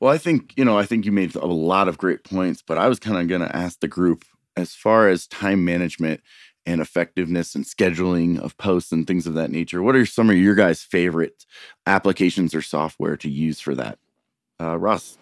Well, 0.00 0.12
I 0.12 0.18
think, 0.18 0.52
you 0.56 0.64
know, 0.64 0.76
I 0.76 0.84
think 0.84 1.06
you 1.06 1.12
made 1.12 1.36
a 1.36 1.46
lot 1.46 1.86
of 1.86 1.96
great 1.96 2.24
points, 2.24 2.60
but 2.60 2.76
I 2.76 2.88
was 2.88 2.98
kind 2.98 3.18
of 3.18 3.28
going 3.28 3.48
to 3.48 3.56
ask 3.56 3.78
the 3.78 3.88
group 3.88 4.24
as 4.56 4.74
far 4.74 5.08
as 5.08 5.28
time 5.28 5.64
management 5.64 6.20
and 6.66 6.80
effectiveness 6.80 7.54
and 7.54 7.64
scheduling 7.64 8.38
of 8.40 8.56
posts 8.56 8.90
and 8.90 9.06
things 9.06 9.26
of 9.26 9.34
that 9.34 9.50
nature. 9.50 9.80
What 9.82 9.96
are 9.96 10.06
some 10.06 10.28
of 10.28 10.36
your 10.36 10.56
guys' 10.56 10.82
favorite 10.82 11.44
applications 11.86 12.54
or 12.54 12.62
software 12.62 13.16
to 13.18 13.30
use 13.30 13.60
for 13.60 13.74
that? 13.76 13.98
Uh, 14.60 14.76
Russ. 14.76 15.18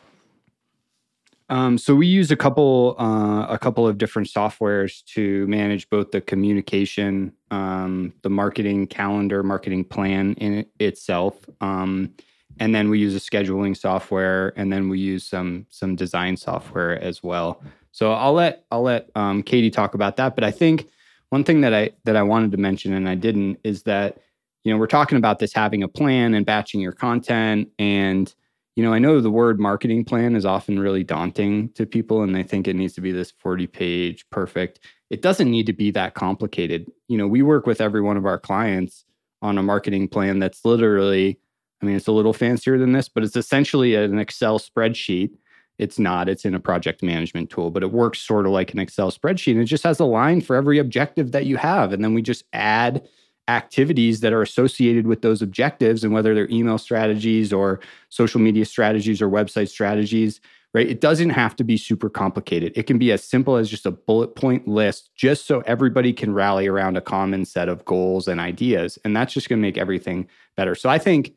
Um, 1.51 1.79
so 1.79 1.97
we 1.97 2.07
use 2.07 2.31
a 2.31 2.37
couple 2.37 2.95
uh, 2.99 3.45
a 3.47 3.59
couple 3.59 3.87
of 3.87 3.99
different 3.99 4.29
softwares 4.29 5.05
to 5.07 5.47
manage 5.49 5.91
both 5.91 6.13
the 6.13 6.21
communication, 6.21 7.33
um, 7.51 8.15
the 8.23 8.31
marketing 8.31 8.87
calendar, 8.87 9.43
marketing 9.43 9.85
plan 9.85 10.35
in 10.35 10.59
it 10.59 10.71
itself, 10.79 11.35
um, 11.61 12.15
and 12.61 12.73
then 12.73 12.89
we 12.89 13.01
use 13.01 13.17
a 13.17 13.19
scheduling 13.19 13.77
software, 13.77 14.53
and 14.57 14.73
then 14.73 14.89
we 14.89 15.01
use 15.01 15.27
some 15.27 15.67
some 15.71 15.97
design 15.97 16.37
software 16.37 17.03
as 17.03 17.21
well. 17.21 17.61
So 17.91 18.13
I'll 18.13 18.35
let 18.35 18.65
I'll 18.71 18.83
let 18.83 19.11
um, 19.17 19.43
Katie 19.43 19.71
talk 19.71 19.95
about 19.95 20.17
that. 20.19 20.37
But 20.37 20.45
I 20.45 20.53
think 20.53 20.89
one 21.31 21.43
thing 21.43 21.63
that 21.63 21.75
I 21.75 21.91
that 22.05 22.15
I 22.15 22.23
wanted 22.23 22.53
to 22.53 22.59
mention 22.59 22.93
and 22.93 23.09
I 23.09 23.17
didn't 23.17 23.59
is 23.65 23.83
that 23.85 24.19
you 24.63 24.73
know 24.73 24.79
we're 24.79 24.87
talking 24.87 25.19
about 25.19 25.41
this 25.41 25.53
having 25.53 25.83
a 25.83 25.89
plan 25.89 26.35
and 26.35 26.47
batching 26.47 26.81
your 26.81 26.93
content 26.93 27.71
and 27.81 28.33
you 28.81 28.87
know, 28.87 28.95
I 28.95 28.99
know 28.99 29.21
the 29.21 29.31
word 29.31 29.61
marketing 29.61 30.07
plan 30.07 30.35
is 30.35 30.47
often 30.47 30.79
really 30.79 31.05
daunting 31.05 31.69
to 31.75 31.85
people 31.85 32.23
and 32.23 32.35
they 32.35 32.43
think 32.43 32.67
it 32.67 32.77
needs 32.77 32.95
to 32.95 33.03
be 33.03 33.13
this 33.13 33.31
40 33.31 33.67
page 33.67 34.25
perfect. 34.31 34.81
it 35.11 35.21
doesn't 35.21 35.51
need 35.51 35.67
to 35.67 35.75
be 35.75 35.91
that 35.91 36.15
complicated. 36.15 36.91
You 37.07 37.19
know, 37.19 37.27
we 37.27 37.43
work 37.43 37.67
with 37.67 37.83
every 37.83 38.01
one 38.01 38.17
of 38.17 38.25
our 38.25 38.39
clients 38.39 39.05
on 39.43 39.59
a 39.59 39.63
marketing 39.63 40.09
plan 40.09 40.39
that's 40.39 40.65
literally, 40.65 41.39
I 41.83 41.85
mean, 41.85 41.95
it's 41.95 42.07
a 42.07 42.13
little 42.13 42.33
fancier 42.33 42.79
than 42.79 42.93
this, 42.93 43.07
but 43.07 43.23
it's 43.23 43.37
essentially 43.37 43.97
an 43.97 44.19
Excel 44.19 44.59
spreadsheet. 44.59 45.35
It's 45.79 45.99
not, 45.99 46.31
it's 46.31 46.47
in 46.47 46.55
a 46.55 46.61
project 46.61 47.03
management 47.03 47.51
tool, 47.51 47.71
but 47.71 47.83
it 47.83 47.93
works 47.93 48.23
sort 48.23 48.47
of 48.47 48.53
like 48.53 48.73
an 48.73 48.79
Excel 48.79 49.11
spreadsheet. 49.11 49.61
It 49.61 49.67
just 49.67 49.85
has 49.85 50.01
a 50.01 50.07
line 50.07 50.41
for 50.41 50.57
every 50.57 50.79
objective 50.79 51.33
that 51.33 51.45
you 51.45 51.59
have. 51.59 51.93
And 51.93 52.03
then 52.03 52.15
we 52.15 52.23
just 52.23 52.45
add 52.55 53.07
activities 53.51 54.21
that 54.21 54.33
are 54.33 54.43
associated 54.43 55.07
with 55.07 55.23
those 55.23 55.43
objectives 55.43 56.05
and 56.05 56.13
whether 56.13 56.35
they're 56.35 56.51
email 56.51 56.79
strategies 56.79 57.53
or 57.53 57.81
social 58.09 58.41
media 58.41 58.65
strategies 58.65 59.21
or 59.21 59.29
website 59.29 59.69
strategies 59.69 60.41
right? 60.73 60.89
It 60.89 61.01
doesn't 61.01 61.31
have 61.31 61.57
to 61.57 61.65
be 61.65 61.77
super 61.77 62.09
complicated. 62.09 62.73
It 62.77 62.85
can 62.85 62.99
be 62.99 63.11
as 63.13 63.25
simple 63.25 63.57
as 63.57 63.69
just 63.69 63.87
a 63.87 63.91
bullet 63.91 64.37
point 64.37 64.69
list 64.69 65.11
just 65.15 65.47
so 65.47 65.61
everybody 65.67 66.13
can 66.13 66.33
rally 66.33 66.69
around 66.69 66.97
a 66.97 67.01
common 67.01 67.45
set 67.45 67.69
of 67.69 67.85
goals 67.85 68.29
and 68.29 68.41
ideas 68.41 68.99
and 69.05 69.17
that's 69.17 69.33
just 69.33 69.49
going 69.49 69.59
to 69.59 69.67
make 69.67 69.79
everything 69.79 70.29
better. 70.57 70.75
So 70.75 70.89
i 70.89 70.99
think 70.99 71.33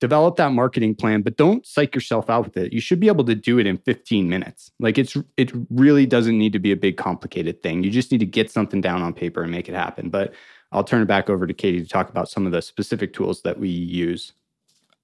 develop 0.00 0.34
that 0.34 0.50
marketing 0.50 0.96
plan 0.96 1.22
but 1.22 1.36
don't 1.36 1.64
psych 1.64 1.94
yourself 1.94 2.28
out 2.28 2.44
with 2.44 2.56
it. 2.56 2.72
You 2.72 2.80
should 2.80 2.98
be 2.98 3.06
able 3.06 3.24
to 3.24 3.36
do 3.36 3.60
it 3.60 3.68
in 3.68 3.78
15 3.78 4.28
minutes. 4.28 4.72
Like 4.80 4.98
it's 4.98 5.16
it 5.36 5.52
really 5.70 6.06
doesn't 6.06 6.36
need 6.36 6.52
to 6.54 6.58
be 6.58 6.72
a 6.72 6.76
big 6.76 6.96
complicated 6.96 7.62
thing. 7.62 7.84
You 7.84 7.90
just 7.90 8.10
need 8.10 8.18
to 8.18 8.26
get 8.26 8.50
something 8.50 8.80
down 8.80 9.02
on 9.02 9.14
paper 9.14 9.42
and 9.42 9.52
make 9.52 9.68
it 9.68 9.76
happen. 9.76 10.10
But 10.10 10.34
I'll 10.72 10.84
turn 10.84 11.02
it 11.02 11.06
back 11.06 11.28
over 11.28 11.46
to 11.46 11.54
Katie 11.54 11.82
to 11.82 11.88
talk 11.88 12.08
about 12.08 12.28
some 12.28 12.46
of 12.46 12.52
the 12.52 12.62
specific 12.62 13.12
tools 13.12 13.42
that 13.42 13.58
we 13.58 13.68
use. 13.68 14.32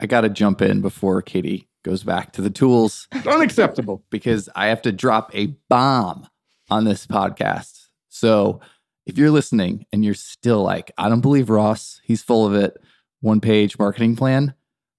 I 0.00 0.06
got 0.06 0.22
to 0.22 0.28
jump 0.28 0.62
in 0.62 0.80
before 0.80 1.20
Katie 1.22 1.68
goes 1.84 2.02
back 2.02 2.32
to 2.32 2.42
the 2.42 2.50
tools. 2.50 3.06
Unacceptable. 3.26 4.02
because 4.10 4.48
I 4.56 4.66
have 4.68 4.82
to 4.82 4.92
drop 4.92 5.30
a 5.34 5.48
bomb 5.68 6.28
on 6.70 6.84
this 6.84 7.06
podcast. 7.06 7.86
So 8.08 8.60
if 9.06 9.18
you're 9.18 9.30
listening 9.30 9.86
and 9.92 10.04
you're 10.04 10.14
still 10.14 10.62
like, 10.62 10.90
I 10.96 11.08
don't 11.08 11.20
believe 11.20 11.50
Ross, 11.50 12.00
he's 12.04 12.22
full 12.22 12.46
of 12.46 12.54
it, 12.54 12.76
one 13.20 13.40
page 13.40 13.78
marketing 13.78 14.16
plan, 14.16 14.54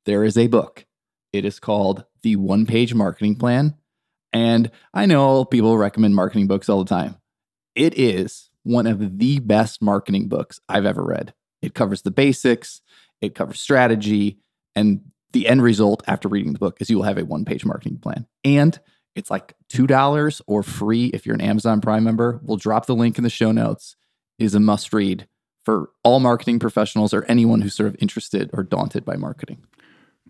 there 0.05 0.23
is 0.23 0.37
a 0.37 0.47
book. 0.47 0.85
It 1.31 1.45
is 1.45 1.59
called 1.59 2.05
The 2.23 2.35
One 2.35 2.65
Page 2.65 2.93
Marketing 2.93 3.35
Plan. 3.35 3.75
And 4.33 4.71
I 4.93 5.05
know 5.05 5.45
people 5.45 5.77
recommend 5.77 6.15
marketing 6.15 6.47
books 6.47 6.69
all 6.69 6.83
the 6.83 6.89
time. 6.89 7.17
It 7.75 7.97
is 7.97 8.48
one 8.63 8.87
of 8.87 9.19
the 9.19 9.39
best 9.39 9.81
marketing 9.81 10.27
books 10.27 10.59
I've 10.67 10.85
ever 10.85 11.03
read. 11.03 11.33
It 11.61 11.73
covers 11.73 12.01
the 12.01 12.11
basics, 12.11 12.81
it 13.21 13.35
covers 13.35 13.59
strategy, 13.59 14.39
and 14.75 15.01
the 15.31 15.47
end 15.47 15.61
result 15.61 16.03
after 16.07 16.27
reading 16.27 16.53
the 16.53 16.59
book 16.59 16.77
is 16.79 16.89
you 16.89 16.97
will 16.97 17.03
have 17.03 17.17
a 17.17 17.25
one 17.25 17.45
page 17.45 17.65
marketing 17.65 17.99
plan. 17.99 18.25
And 18.43 18.79
it's 19.15 19.29
like 19.29 19.53
$2 19.73 20.41
or 20.47 20.63
free 20.63 21.07
if 21.07 21.25
you're 21.25 21.35
an 21.35 21.41
Amazon 21.41 21.81
Prime 21.81 22.03
member. 22.03 22.39
We'll 22.43 22.57
drop 22.57 22.85
the 22.85 22.95
link 22.95 23.17
in 23.17 23.23
the 23.23 23.29
show 23.29 23.51
notes. 23.51 23.95
It 24.37 24.45
is 24.45 24.55
a 24.55 24.59
must 24.59 24.93
read 24.93 25.27
for 25.63 25.91
all 26.03 26.19
marketing 26.19 26.59
professionals 26.59 27.13
or 27.13 27.25
anyone 27.25 27.61
who's 27.61 27.75
sort 27.75 27.89
of 27.89 27.95
interested 27.99 28.49
or 28.53 28.63
daunted 28.63 29.03
by 29.05 29.15
marketing. 29.15 29.63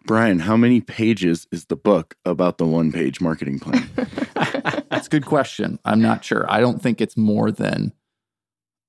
Brian, 0.06 0.40
how 0.40 0.58
many 0.58 0.82
pages 0.82 1.48
is 1.52 1.66
the 1.66 1.76
book 1.76 2.16
about 2.26 2.58
the 2.58 2.66
one 2.66 2.92
page 2.92 3.22
marketing 3.22 3.60
plan? 3.60 3.90
That's 4.90 5.08
a 5.08 5.10
good 5.10 5.26
question. 5.26 5.78
I'm 5.86 6.02
not 6.02 6.24
sure. 6.24 6.46
I 6.52 6.60
don't 6.62 6.82
think 6.82 7.00
it's 7.00 7.18
more 7.18 7.52
than 7.52 7.94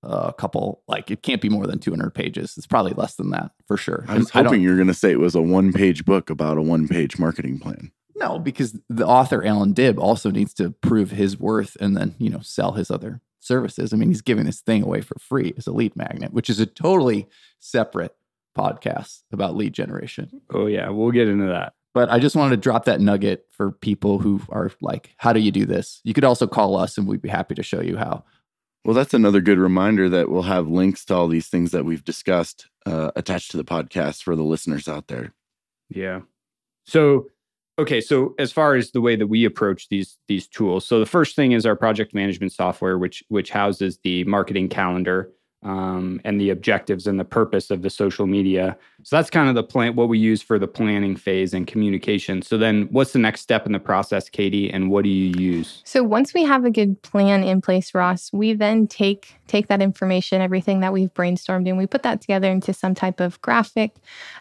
a 0.02 0.32
couple 0.32 0.82
like 0.88 1.10
it 1.10 1.22
can't 1.22 1.42
be 1.42 1.48
more 1.48 1.66
than 1.66 1.78
200 1.78 2.10
pages. 2.10 2.54
It's 2.56 2.66
probably 2.66 2.92
less 2.92 3.16
than 3.16 3.30
that 3.30 3.52
for 3.66 3.76
sure. 3.76 4.04
I 4.08 4.16
was 4.16 4.30
hoping 4.30 4.62
you 4.62 4.70
were 4.70 4.76
going 4.76 4.88
to 4.88 4.94
say 4.94 5.10
it 5.10 5.20
was 5.20 5.34
a 5.34 5.42
one 5.42 5.72
page 5.72 6.04
book 6.04 6.30
about 6.30 6.58
a 6.58 6.62
one 6.62 6.88
page 6.88 7.18
marketing 7.18 7.58
plan. 7.58 7.92
No 8.16 8.38
because 8.38 8.78
the 8.88 9.06
author 9.06 9.44
Allan 9.44 9.72
Dib 9.72 9.98
also 9.98 10.30
needs 10.30 10.54
to 10.54 10.70
prove 10.70 11.10
his 11.10 11.38
worth 11.38 11.76
and 11.80 11.96
then 11.96 12.14
you 12.18 12.30
know 12.30 12.40
sell 12.40 12.72
his 12.72 12.90
other 12.90 13.20
services. 13.40 13.92
I 13.92 13.96
mean 13.96 14.08
he's 14.08 14.22
giving 14.22 14.46
this 14.46 14.60
thing 14.60 14.82
away 14.82 15.00
for 15.02 15.18
free 15.18 15.52
as 15.56 15.66
a 15.66 15.72
lead 15.72 15.96
magnet 15.96 16.32
which 16.32 16.48
is 16.48 16.60
a 16.60 16.66
totally 16.66 17.28
separate 17.58 18.14
podcast 18.56 19.22
about 19.32 19.56
lead 19.56 19.74
generation. 19.74 20.40
Oh 20.52 20.66
yeah 20.66 20.88
we'll 20.88 21.10
get 21.10 21.28
into 21.28 21.46
that. 21.46 21.74
But 21.92 22.08
I 22.08 22.20
just 22.20 22.36
wanted 22.36 22.50
to 22.50 22.62
drop 22.62 22.84
that 22.84 23.00
nugget 23.00 23.46
for 23.50 23.72
people 23.72 24.20
who 24.20 24.40
are 24.48 24.70
like, 24.80 25.10
how 25.16 25.32
do 25.32 25.40
you 25.40 25.50
do 25.50 25.66
this? 25.66 26.00
You 26.04 26.14
could 26.14 26.24
also 26.24 26.46
call 26.46 26.76
us 26.76 26.96
and 26.96 27.06
we'd 27.06 27.20
be 27.20 27.28
happy 27.28 27.54
to 27.56 27.62
show 27.64 27.80
you 27.80 27.96
how. 27.96 28.24
Well, 28.84 28.94
that's 28.94 29.14
another 29.14 29.40
good 29.40 29.58
reminder 29.58 30.08
that 30.08 30.30
we'll 30.30 30.42
have 30.42 30.68
links 30.68 31.04
to 31.06 31.14
all 31.14 31.28
these 31.28 31.48
things 31.48 31.70
that 31.72 31.84
we've 31.84 32.04
discussed 32.04 32.68
uh, 32.86 33.10
attached 33.14 33.50
to 33.50 33.56
the 33.56 33.64
podcast 33.64 34.22
for 34.22 34.34
the 34.34 34.42
listeners 34.42 34.88
out 34.88 35.08
there. 35.08 35.34
Yeah. 35.90 36.20
So, 36.84 37.26
okay. 37.78 38.00
So, 38.00 38.34
as 38.38 38.52
far 38.52 38.74
as 38.76 38.92
the 38.92 39.02
way 39.02 39.16
that 39.16 39.26
we 39.26 39.44
approach 39.44 39.88
these 39.88 40.16
these 40.28 40.46
tools, 40.46 40.86
so 40.86 40.98
the 40.98 41.06
first 41.06 41.36
thing 41.36 41.52
is 41.52 41.66
our 41.66 41.76
project 41.76 42.14
management 42.14 42.52
software, 42.52 42.96
which 42.96 43.22
which 43.28 43.50
houses 43.50 43.98
the 44.02 44.24
marketing 44.24 44.68
calendar 44.68 45.30
um, 45.62 46.20
and 46.24 46.40
the 46.40 46.50
objectives 46.50 47.06
and 47.06 47.20
the 47.20 47.24
purpose 47.24 47.70
of 47.70 47.82
the 47.82 47.90
social 47.90 48.26
media. 48.26 48.76
So 49.02 49.16
that's 49.16 49.28
kind 49.28 49.48
of 49.48 49.54
the 49.54 49.62
plan, 49.62 49.94
what 49.94 50.08
we 50.08 50.18
use 50.18 50.40
for 50.42 50.58
the 50.58 50.68
planning 50.68 51.16
phase 51.16 51.52
and 51.52 51.66
communication. 51.66 52.42
So 52.42 52.56
then, 52.56 52.88
what's 52.90 53.12
the 53.12 53.18
next 53.18 53.42
step 53.42 53.66
in 53.66 53.72
the 53.72 53.80
process, 53.80 54.28
Katie, 54.28 54.70
and 54.70 54.90
what 54.90 55.04
do 55.04 55.10
you 55.10 55.32
use? 55.38 55.82
So 55.84 56.02
once 56.02 56.32
we 56.32 56.44
have 56.44 56.64
a 56.64 56.70
good 56.70 57.00
plan 57.02 57.42
in 57.42 57.60
place, 57.60 57.94
Ross, 57.94 58.32
we 58.32 58.54
then 58.54 58.86
take 58.86 59.34
take 59.46 59.68
that 59.68 59.82
information, 59.82 60.40
everything 60.40 60.80
that 60.80 60.92
we've 60.92 61.12
brainstormed, 61.12 61.68
and 61.68 61.76
we 61.76 61.86
put 61.86 62.02
that 62.04 62.20
together 62.20 62.50
into 62.50 62.72
some 62.72 62.94
type 62.94 63.20
of 63.20 63.40
graphic. 63.42 63.94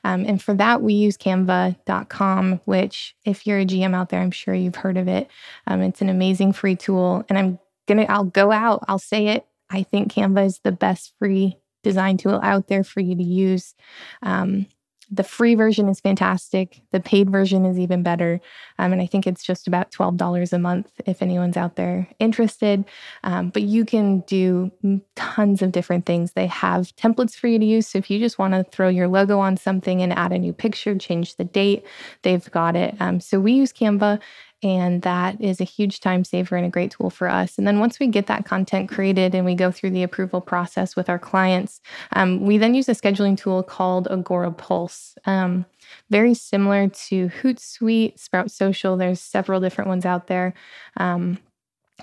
Um, 0.04 0.26
and 0.26 0.42
for 0.42 0.54
that, 0.54 0.82
we 0.82 0.94
use 0.94 1.18
Canva.com, 1.18 2.62
which, 2.66 3.16
if 3.26 3.48
you're 3.48 3.60
a 3.60 3.66
GM 3.66 3.96
out 3.96 4.10
there, 4.10 4.22
I'm 4.22 4.32
sure 4.32 4.54
you've 4.54 4.76
heard 4.76 4.98
of 4.98 5.08
it. 5.08 5.30
Um, 5.68 5.82
it's 5.82 6.02
an 6.02 6.10
amazing 6.10 6.54
free 6.54 6.76
tool, 6.76 7.26
and 7.28 7.38
I'm 7.38 7.60
gonna 7.88 8.06
I'll 8.08 8.24
go 8.24 8.52
out, 8.52 8.86
I'll 8.88 9.00
say 9.00 9.28
it 9.28 9.46
I 9.70 9.84
think 9.84 10.14
Canva 10.14 10.46
is 10.46 10.60
the 10.64 10.72
best 10.72 11.14
free 11.20 11.58
design 11.84 12.18
tool 12.18 12.40
out 12.44 12.68
there 12.68 12.84
for 12.84 13.00
you 13.00 13.16
to 13.16 13.24
use. 13.24 13.76
Um, 14.22 14.68
the 15.12 15.24
free 15.24 15.56
version 15.56 15.90
is 15.90 16.00
fantastic. 16.00 16.82
The 16.92 17.00
paid 17.00 17.32
version 17.32 17.66
is 17.66 17.80
even 17.80 18.04
better. 18.04 18.40
Um, 18.78 18.94
and 18.94 19.02
I 19.02 19.08
think 19.08 19.26
it's 19.26 19.44
just 19.44 19.68
about 19.68 19.92
$12 19.92 20.54
a 20.54 20.60
month 20.60 20.92
if 21.06 21.22
anyone's 21.22 21.58
out 21.58 21.76
there 21.76 22.08
interested. 22.20 22.86
Um, 23.24 23.50
but 23.50 23.64
you 23.64 23.86
can 23.86 24.20
do 24.22 24.72
tons 25.16 25.62
of 25.62 25.72
different 25.72 26.06
things. 26.06 26.34
They 26.34 26.48
have 26.48 26.96
templates 26.96 27.34
for 27.34 27.48
you 27.48 27.58
to 27.58 27.66
use. 27.66 27.88
So 27.88 27.98
if 27.98 28.12
you 28.12 28.20
just 28.20 28.38
want 28.38 28.54
to 28.54 28.64
throw 28.64 28.88
your 28.88 29.08
logo 29.08 29.40
on 29.40 29.58
something 29.58 30.02
and 30.02 30.14
add 30.14 30.32
a 30.32 30.38
new 30.38 30.54
picture, 30.54 30.96
change 30.96 31.38
the 31.38 31.44
date, 31.44 31.86
they've 32.22 32.50
got 32.52 32.76
it. 32.76 32.96
Um, 33.00 33.20
so 33.20 33.40
we 33.40 33.54
use 33.54 33.74
Canva 33.74 34.20
and 34.62 35.02
that 35.04 35.40
is 35.40 35.62
a 35.62 35.66
huge 35.66 36.00
time 36.00 36.24
saver 36.24 36.56
and 36.56 36.66
a 36.66 36.70
great 36.70 36.92
tool 36.92 37.10
for 37.10 37.30
us. 37.30 37.58
And 37.58 37.66
then 37.66 37.80
once 37.80 38.00
we 38.00 38.08
get 38.08 38.28
that 38.28 38.46
content 38.46 38.90
created 38.90 39.34
and 39.34 39.46
we 39.46 39.56
go 39.56 39.72
through 39.72 39.92
the 39.92 40.04
approval 40.04 40.42
process 40.42 40.96
with 40.96 41.10
our 41.10 41.20
clients, 41.20 41.80
um, 42.14 42.42
we 42.42 42.58
then 42.58 42.76
use 42.76 42.90
a 42.90 42.94
scheduling 42.94 43.38
tool 43.38 43.64
called 43.64 44.08
Agorapulse. 44.10 45.16
Um, 45.26 45.66
very 46.10 46.34
similar 46.34 46.90
to 46.90 47.30
Hootsuite, 47.30 48.20
Sprout 48.20 48.52
Social. 48.52 48.98
There's 48.98 49.22
several 49.22 49.62
different 49.62 49.88
ones 49.88 50.06
out 50.06 50.28
there. 50.28 50.54
Um, 50.98 51.40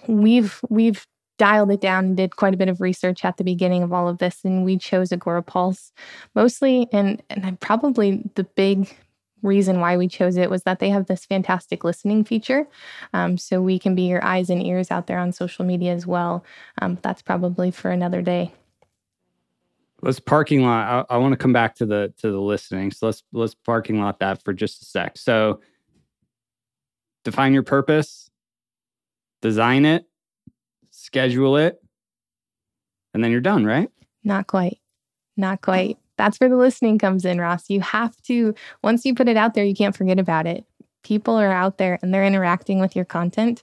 we've 0.08 0.60
we've 0.68 1.06
dialed 1.38 1.70
it 1.70 1.80
down 1.80 2.06
and 2.06 2.16
did 2.16 2.36
quite 2.36 2.54
a 2.54 2.56
bit 2.56 2.68
of 2.68 2.80
research 2.80 3.24
at 3.24 3.36
the 3.36 3.44
beginning 3.44 3.82
of 3.82 3.92
all 3.92 4.08
of 4.08 4.18
this 4.18 4.40
and 4.42 4.64
we 4.64 4.78
chose 4.78 5.10
Agorapulse 5.10 5.92
mostly 6.34 6.88
and 6.92 7.22
and 7.28 7.60
probably 7.60 8.22
the 8.36 8.44
big 8.44 8.96
reason 9.46 9.80
why 9.80 9.96
we 9.96 10.08
chose 10.08 10.36
it 10.36 10.50
was 10.50 10.64
that 10.64 10.78
they 10.78 10.90
have 10.90 11.06
this 11.06 11.24
fantastic 11.24 11.84
listening 11.84 12.24
feature. 12.24 12.66
Um, 13.14 13.38
so 13.38 13.62
we 13.62 13.78
can 13.78 13.94
be 13.94 14.02
your 14.02 14.24
eyes 14.24 14.50
and 14.50 14.62
ears 14.62 14.90
out 14.90 15.06
there 15.06 15.18
on 15.18 15.32
social 15.32 15.64
media 15.64 15.92
as 15.94 16.06
well. 16.06 16.44
Um, 16.82 16.98
that's 17.02 17.22
probably 17.22 17.70
for 17.70 17.90
another 17.90 18.22
day. 18.22 18.52
Let's 20.02 20.20
parking 20.20 20.62
lot. 20.62 21.06
I, 21.10 21.14
I 21.14 21.16
want 21.18 21.32
to 21.32 21.38
come 21.38 21.52
back 21.52 21.74
to 21.76 21.86
the 21.86 22.12
to 22.18 22.30
the 22.30 22.40
listening. 22.40 22.90
So 22.90 23.06
let's 23.06 23.22
let's 23.32 23.54
parking 23.54 24.00
lot 24.00 24.18
that 24.20 24.42
for 24.44 24.52
just 24.52 24.82
a 24.82 24.84
sec. 24.84 25.16
So 25.16 25.60
define 27.24 27.54
your 27.54 27.62
purpose, 27.62 28.30
design 29.40 29.84
it, 29.84 30.04
schedule 30.90 31.56
it, 31.56 31.82
and 33.14 33.24
then 33.24 33.30
you're 33.30 33.40
done, 33.40 33.64
right? 33.64 33.88
Not 34.22 34.46
quite. 34.46 34.78
Not 35.36 35.62
quite. 35.62 35.98
That's 36.16 36.38
where 36.38 36.48
the 36.48 36.56
listening 36.56 36.98
comes 36.98 37.24
in, 37.24 37.40
Ross. 37.40 37.68
You 37.68 37.80
have 37.80 38.20
to, 38.22 38.54
once 38.82 39.04
you 39.04 39.14
put 39.14 39.28
it 39.28 39.36
out 39.36 39.54
there, 39.54 39.64
you 39.64 39.74
can't 39.74 39.96
forget 39.96 40.18
about 40.18 40.46
it. 40.46 40.64
People 41.02 41.34
are 41.34 41.52
out 41.52 41.78
there 41.78 41.98
and 42.02 42.12
they're 42.12 42.24
interacting 42.24 42.80
with 42.80 42.96
your 42.96 43.04
content. 43.04 43.62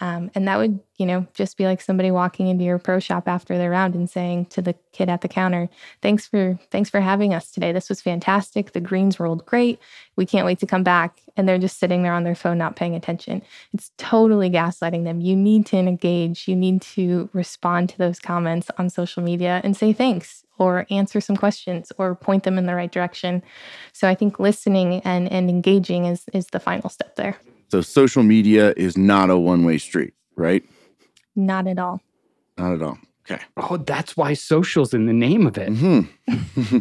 Um, 0.00 0.30
and 0.34 0.46
that 0.46 0.58
would, 0.58 0.80
you 0.98 1.06
know, 1.06 1.26
just 1.34 1.56
be 1.56 1.64
like 1.64 1.80
somebody 1.80 2.10
walking 2.10 2.48
into 2.48 2.64
your 2.64 2.78
pro 2.78 3.00
shop 3.00 3.26
after 3.26 3.56
their 3.56 3.70
round 3.70 3.94
and 3.94 4.08
saying 4.08 4.46
to 4.46 4.62
the 4.62 4.74
kid 4.92 5.08
at 5.08 5.20
the 5.20 5.28
counter, 5.28 5.68
"Thanks 6.02 6.26
for 6.26 6.58
thanks 6.70 6.90
for 6.90 7.00
having 7.00 7.34
us 7.34 7.50
today. 7.50 7.72
This 7.72 7.88
was 7.88 8.00
fantastic. 8.00 8.72
The 8.72 8.80
greens 8.80 9.18
rolled 9.18 9.46
great. 9.46 9.78
We 10.16 10.26
can't 10.26 10.46
wait 10.46 10.58
to 10.60 10.66
come 10.66 10.82
back." 10.82 11.20
And 11.36 11.48
they're 11.48 11.58
just 11.58 11.78
sitting 11.78 12.02
there 12.02 12.14
on 12.14 12.24
their 12.24 12.34
phone, 12.34 12.58
not 12.58 12.76
paying 12.76 12.94
attention. 12.94 13.42
It's 13.72 13.92
totally 13.98 14.50
gaslighting 14.50 15.04
them. 15.04 15.20
You 15.20 15.36
need 15.36 15.66
to 15.66 15.76
engage. 15.76 16.48
You 16.48 16.56
need 16.56 16.82
to 16.82 17.30
respond 17.32 17.88
to 17.90 17.98
those 17.98 18.18
comments 18.18 18.70
on 18.78 18.90
social 18.90 19.22
media 19.22 19.60
and 19.64 19.76
say 19.76 19.92
thanks 19.92 20.44
or 20.60 20.86
answer 20.90 21.20
some 21.20 21.36
questions 21.36 21.90
or 21.96 22.14
point 22.14 22.44
them 22.44 22.58
in 22.58 22.66
the 22.66 22.74
right 22.74 22.92
direction. 22.92 23.42
So 23.94 24.06
I 24.06 24.14
think 24.14 24.38
listening 24.38 25.00
and, 25.00 25.32
and 25.32 25.48
engaging 25.48 26.04
is, 26.04 26.26
is 26.34 26.48
the 26.48 26.60
final 26.60 26.90
step 26.90 27.16
there. 27.16 27.38
So 27.70 27.80
social 27.80 28.22
media 28.22 28.74
is 28.76 28.98
not 28.98 29.30
a 29.30 29.38
one 29.38 29.64
way 29.64 29.78
street, 29.78 30.14
right? 30.36 30.62
Not 31.36 31.66
at 31.66 31.78
all. 31.78 32.00
Not 32.58 32.74
at 32.74 32.82
all. 32.82 32.98
Okay. 33.30 33.42
Oh, 33.56 33.76
that's 33.76 34.16
why 34.16 34.34
social's 34.34 34.92
in 34.92 35.06
the 35.06 35.12
name 35.12 35.46
of 35.46 35.56
it. 35.56 35.68
hmm 35.68 36.00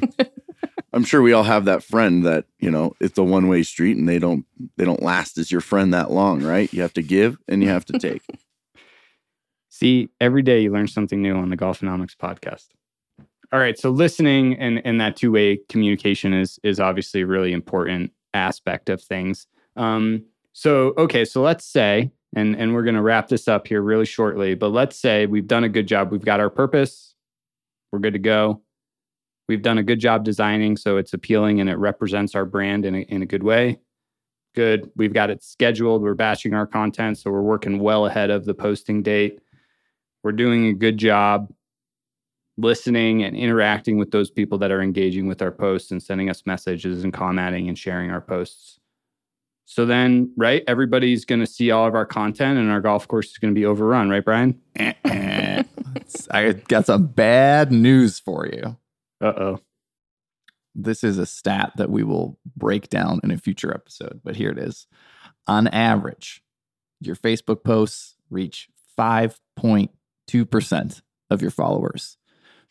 I'm 0.91 1.04
sure 1.04 1.21
we 1.21 1.34
all 1.34 1.43
have 1.43 1.65
that 1.65 1.84
friend 1.84 2.25
that 2.25 2.45
you 2.58 2.71
know 2.71 2.95
it's 2.99 3.17
a 3.17 3.23
one 3.23 3.47
way 3.47 3.62
street, 3.62 3.97
and 3.97 4.10
they 4.10 4.17
don't 4.17 4.45
they 4.78 4.86
don't 4.86 5.04
last 5.04 5.38
as 5.38 5.52
your 5.52 5.62
friend 5.62 5.93
that 5.93 6.10
long, 6.10 6.41
right? 6.41 6.73
You 6.73 6.82
have 6.82 6.93
to 6.93 7.04
give 7.04 7.38
and 7.47 7.62
you 7.62 7.69
have 7.69 7.86
to 7.86 7.99
take. 7.99 8.23
See, 9.69 10.10
every 10.19 10.41
day 10.41 10.62
you 10.62 10.71
learn 10.71 10.88
something 10.88 11.21
new 11.21 11.36
on 11.36 11.49
the 11.49 11.58
Golfonomics 11.58 12.15
podcast. 12.15 12.69
All 13.52 13.60
right, 13.60 13.78
so 13.78 13.91
listening 13.91 14.56
and 14.58 14.82
and 14.84 14.99
that 14.99 15.15
two 15.15 15.32
way 15.32 15.60
communication 15.69 16.34
is 16.34 16.60
is 16.63 16.80
obviously 16.80 17.21
a 17.21 17.28
really 17.28 17.54
important 17.54 18.12
aspect 18.34 18.89
of 18.89 19.02
things. 19.02 19.45
Um, 19.75 20.25
so 20.60 20.93
okay, 20.98 21.24
so 21.24 21.41
let's 21.41 21.63
say, 21.63 22.12
and 22.36 22.54
and 22.54 22.74
we're 22.74 22.84
gonna 22.84 23.02
wrap 23.02 23.30
this 23.30 23.48
up 23.48 23.65
here 23.65 23.82
really 23.82 24.06
shortly, 24.06 24.56
but 24.56 24.74
let's 24.74 25.00
say 25.00 25.26
we've 25.26 25.48
done 25.48 25.63
a 25.63 25.69
good 25.69 25.88
job. 25.88 26.12
We've 26.12 26.26
got 26.26 26.41
our 26.41 26.50
purpose. 26.50 27.15
We're 27.93 28.00
good 28.00 28.12
to 28.12 28.19
go. 28.19 28.62
We've 29.48 29.62
done 29.62 29.78
a 29.78 29.84
good 29.84 30.02
job 30.02 30.26
designing, 30.26 30.76
so 30.76 30.98
it's 30.98 31.13
appealing 31.13 31.62
and 31.62 31.69
it 31.69 31.78
represents 31.78 32.36
our 32.36 32.43
brand 32.43 32.86
in 32.86 32.93
a, 32.93 33.00
in 33.00 33.22
a 33.22 33.26
good 33.26 33.41
way. 33.41 33.80
Good. 34.54 34.91
We've 34.98 35.13
got 35.13 35.30
it 35.30 35.41
scheduled. 35.41 36.02
We're 36.02 36.13
batching 36.13 36.54
our 36.54 36.67
content, 36.67 37.19
so 37.19 37.32
we're 37.32 37.41
working 37.41 37.80
well 37.80 38.06
ahead 38.06 38.30
of 38.30 38.43
the 38.43 38.54
posting 38.54 39.02
date. 39.02 39.39
We're 40.26 40.34
doing 40.34 40.67
a 40.67 40.74
good 40.74 40.98
job 40.98 41.54
listening 42.58 43.24
and 43.24 43.38
interacting 43.38 43.98
with 43.98 44.12
those 44.12 44.30
people 44.30 44.58
that 44.58 44.72
are 44.72 44.82
engaging 44.82 45.26
with 45.26 45.41
our 45.41 45.52
posts 45.52 45.91
and 45.91 46.04
sending 46.04 46.30
us 46.30 46.43
messages 46.45 47.06
and 47.06 47.13
commenting 47.13 47.69
and 47.69 47.80
sharing 47.80 48.12
our 48.12 48.19
posts. 48.19 48.79
So 49.71 49.86
then, 49.86 50.34
right, 50.36 50.63
everybody's 50.65 51.25
going 51.25 51.41
to 51.41 51.45
see 51.45 51.69
all 51.69 51.86
of 51.86 51.93
our 51.93 52.08
content 52.08 52.58
and 52.58 52.71
our 52.71 52.82
golf 52.82 53.08
course 53.08 53.29
is 53.29 53.38
going 53.38 53.53
to 53.53 53.60
be 53.60 53.67
overrun, 53.67 54.10
right, 54.10 54.25
Brian? 54.25 54.60
I 56.32 56.53
got 56.67 56.88
some 56.88 57.05
bad 57.05 57.71
news 57.71 58.19
for 58.19 58.47
you. 58.47 58.77
Uh 59.21 59.27
oh. 59.27 59.60
This 60.73 61.03
is 61.03 61.19
a 61.19 61.27
stat 61.27 61.73
that 61.75 61.91
we 61.91 62.03
will 62.03 62.39
break 62.58 62.89
down 62.89 63.19
in 63.23 63.29
a 63.29 63.38
future 63.38 63.71
episode, 63.71 64.21
but 64.23 64.36
here 64.36 64.49
it 64.49 64.58
is. 64.58 64.88
On 65.45 65.67
average, 65.67 66.41
your 66.99 67.15
Facebook 67.15 67.63
posts 67.63 68.15
reach 68.32 68.69
5.2% 68.97 71.01
of 71.29 71.41
your 71.43 71.51
followers. 71.51 72.17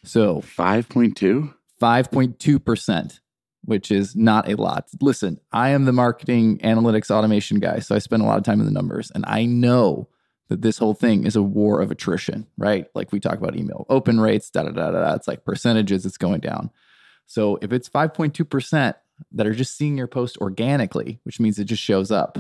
So 0.03 0.41
Five 0.41 0.89
point 0.89 1.17
two. 1.17 1.55
5.2%, 1.81 3.21
which 3.65 3.91
is 3.91 4.17
not 4.17 4.49
a 4.49 4.57
lot. 4.57 4.89
Listen, 5.01 5.41
I 5.53 5.71
am 5.71 5.85
the 5.85 5.93
marketing 5.93 6.59
analytics 6.59 7.11
automation 7.11 7.59
guy, 7.59 7.81
so 7.81 7.95
I 7.95 7.99
spend 7.99 8.23
a 8.23 8.27
lot 8.27 8.39
of 8.39 8.45
time 8.45 8.61
in 8.61 8.67
the 8.67 8.73
numbers, 8.73 9.11
and 9.15 9.25
I 9.27 9.45
know 9.45 10.09
that 10.49 10.63
this 10.63 10.79
whole 10.79 10.95
thing 10.95 11.27
is 11.27 11.37
a 11.37 11.43
war 11.43 11.81
of 11.81 11.91
attrition, 11.91 12.47
right? 12.57 12.87
Like 12.95 13.13
we 13.13 13.21
talk 13.21 13.37
about 13.37 13.57
email 13.57 13.87
open 13.89 14.21
rates, 14.21 14.51
da 14.51 14.63
da 14.63 14.71
da 14.71 14.91
da. 14.91 15.15
It's 15.15 15.29
like 15.29 15.45
percentages, 15.45 16.07
it's 16.07 16.17
going 16.17 16.41
down. 16.41 16.71
So 17.27 17.59
if 17.61 17.73
it's 17.73 17.89
5.2% 17.89 18.95
that 19.33 19.47
are 19.47 19.55
just 19.55 19.77
seeing 19.77 19.99
your 19.99 20.07
post 20.07 20.39
organically, 20.39 21.21
which 21.25 21.41
means 21.41 21.59
it 21.59 21.65
just 21.65 21.83
shows 21.83 22.11
up, 22.11 22.39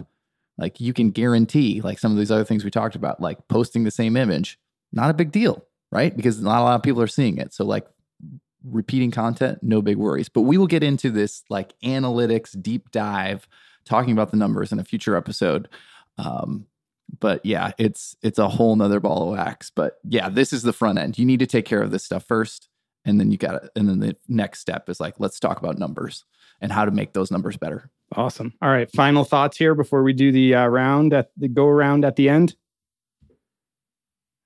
like 0.57 0.81
you 0.81 0.93
can 0.93 1.11
guarantee, 1.11 1.81
like 1.83 1.99
some 1.99 2.13
of 2.13 2.19
these 2.19 2.31
other 2.31 2.45
things 2.45 2.65
we 2.65 2.71
talked 2.71 2.97
about, 2.97 3.21
like 3.21 3.47
posting 3.49 3.85
the 3.85 3.91
same 3.91 4.17
image, 4.17 4.59
not 4.93 5.11
a 5.11 5.15
big 5.15 5.31
deal, 5.31 5.65
right? 5.93 6.17
Because 6.17 6.41
not 6.41 6.61
a 6.61 6.65
lot 6.65 6.77
of 6.77 6.83
people 6.83 7.03
are 7.03 7.07
seeing 7.07 7.37
it. 7.37 7.53
So 7.53 7.65
like 7.65 7.87
repeating 8.71 9.11
content, 9.11 9.59
no 9.63 9.83
big 9.83 9.97
worries. 9.97 10.29
But 10.29 10.43
we 10.43 10.59
will 10.59 10.67
get 10.67 10.83
into 10.83 11.11
this 11.11 11.45
like 11.49 11.73
analytics 11.85 12.61
deep 12.61 12.91
dive, 12.91 13.49
talking 13.85 14.13
about 14.13 14.31
the 14.31 14.37
numbers 14.37 14.73
in 14.73 14.79
a 14.79 14.85
future 14.85 15.17
episode. 15.17 15.69
Um, 16.19 16.67
but 17.21 17.45
yeah, 17.45 17.73
it's 17.79 18.17
it's 18.23 18.39
a 18.39 18.49
whole 18.49 18.77
nother 18.77 19.01
ball 19.01 19.23
of 19.23 19.39
wax. 19.39 19.71
But 19.71 19.99
yeah, 20.05 20.29
this 20.29 20.53
is 20.53 20.63
the 20.63 20.73
front 20.73 20.99
end. 20.99 21.19
You 21.19 21.25
need 21.25 21.41
to 21.41 21.47
take 21.47 21.65
care 21.65 21.83
of 21.83 21.91
this 21.91 22.05
stuff 22.05 22.25
first, 22.25 22.69
and 23.05 23.19
then 23.19 23.31
you 23.31 23.39
got 23.39 23.65
it. 23.65 23.71
and 23.77 23.89
then 23.89 24.01
the 24.01 24.17
next 24.29 24.61
step 24.61 24.89
is 24.89 25.01
like 25.01 25.15
let's 25.19 25.41
talk 25.41 25.59
about 25.59 25.79
numbers 25.79 26.25
and 26.61 26.73
how 26.73 26.85
to 26.85 26.91
make 26.91 27.13
those 27.13 27.31
numbers 27.31 27.57
better. 27.57 27.91
Awesome. 28.15 28.55
All 28.63 28.71
right. 28.71 28.91
Final 28.93 29.25
thoughts 29.25 29.57
here 29.57 29.75
before 29.75 30.03
we 30.03 30.13
do 30.13 30.33
the 30.33 30.55
uh, 30.55 30.67
round 30.67 31.13
at 31.13 31.31
the 31.37 31.49
go 31.49 31.67
around 31.67 32.05
at 32.05 32.17
the 32.17 32.29
end. 32.29 32.57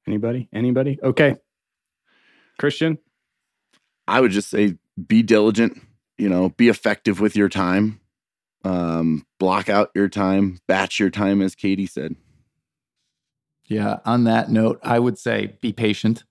Anybody? 0.06 0.48
Anybody? 0.52 0.98
Okay. 1.02 1.36
Christian. 2.58 2.98
I 4.06 4.20
would 4.20 4.30
just 4.30 4.50
say 4.50 4.76
be 5.06 5.22
diligent, 5.22 5.80
you 6.18 6.28
know, 6.28 6.50
be 6.50 6.68
effective 6.68 7.20
with 7.20 7.36
your 7.36 7.48
time. 7.48 8.00
Um, 8.64 9.26
block 9.40 9.68
out 9.68 9.90
your 9.94 10.08
time, 10.08 10.60
batch 10.68 11.00
your 11.00 11.10
time, 11.10 11.42
as 11.42 11.54
Katie 11.56 11.86
said. 11.86 12.14
Yeah. 13.66 13.98
On 14.04 14.24
that 14.24 14.50
note, 14.50 14.78
I 14.82 14.98
would 14.98 15.18
say 15.18 15.56
be 15.60 15.72
patient, 15.72 16.24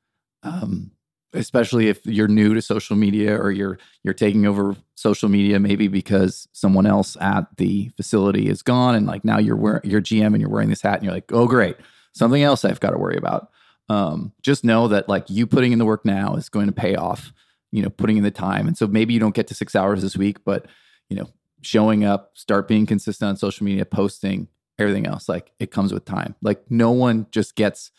um, 0.44 0.92
especially 1.34 1.88
if 1.88 2.06
you're 2.06 2.28
new 2.28 2.54
to 2.54 2.62
social 2.62 2.96
media 2.96 3.36
or 3.36 3.52
you're 3.52 3.80
you're 4.04 4.14
taking 4.14 4.46
over 4.46 4.76
social 4.96 5.28
media, 5.28 5.60
maybe 5.60 5.88
because 5.88 6.48
someone 6.52 6.86
else 6.86 7.18
at 7.20 7.48
the 7.58 7.90
facility 7.98 8.48
is 8.48 8.62
gone, 8.62 8.96
and 8.96 9.08
like 9.08 9.26
now 9.26 9.40
you're 9.40 9.56
wearing 9.56 9.90
your 9.90 10.02
GM 10.02 10.28
and 10.28 10.40
you're 10.40 10.50
wearing 10.50 10.70
this 10.70 10.82
hat, 10.82 10.96
and 10.96 11.04
you're 11.04 11.14
like, 11.14 11.32
oh 11.32 11.48
great, 11.48 11.78
something 12.14 12.44
else 12.44 12.64
I've 12.64 12.80
got 12.80 12.92
to 12.92 12.98
worry 12.98 13.18
about. 13.18 13.50
Um, 13.90 14.32
just 14.42 14.64
know 14.64 14.88
that 14.90 15.10
like 15.10 15.30
you 15.30 15.48
putting 15.48 15.72
in 15.72 15.80
the 15.80 15.86
work 15.86 16.06
now 16.06 16.36
is 16.36 16.50
going 16.50 16.68
to 16.68 16.72
pay 16.72 16.96
off. 16.96 17.34
You 17.72 17.82
know, 17.82 17.90
putting 17.90 18.18
in 18.18 18.24
the 18.24 18.32
time, 18.32 18.68
and 18.68 18.78
so 18.78 18.88
maybe 18.88 19.14
you 19.14 19.20
don't 19.20 19.36
get 19.36 19.48
to 19.48 19.56
six 19.56 19.76
hours 19.76 20.02
this 20.02 20.18
week, 20.18 20.44
but 20.44 20.68
you 21.10 21.16
know, 21.16 21.30
showing 21.62 22.04
up, 22.04 22.32
start 22.36 22.68
being 22.68 22.86
consistent 22.86 23.30
on 23.30 23.38
social 23.38 23.66
media, 23.66 23.86
posting, 23.86 24.48
everything 24.80 25.08
else. 25.08 25.30
Like 25.30 25.52
it 25.60 25.72
comes 25.72 25.94
with 25.94 26.06
time. 26.06 26.36
Like 26.42 26.70
no 26.70 26.92
one 26.92 27.28
just 27.32 27.56
gets 27.56 27.92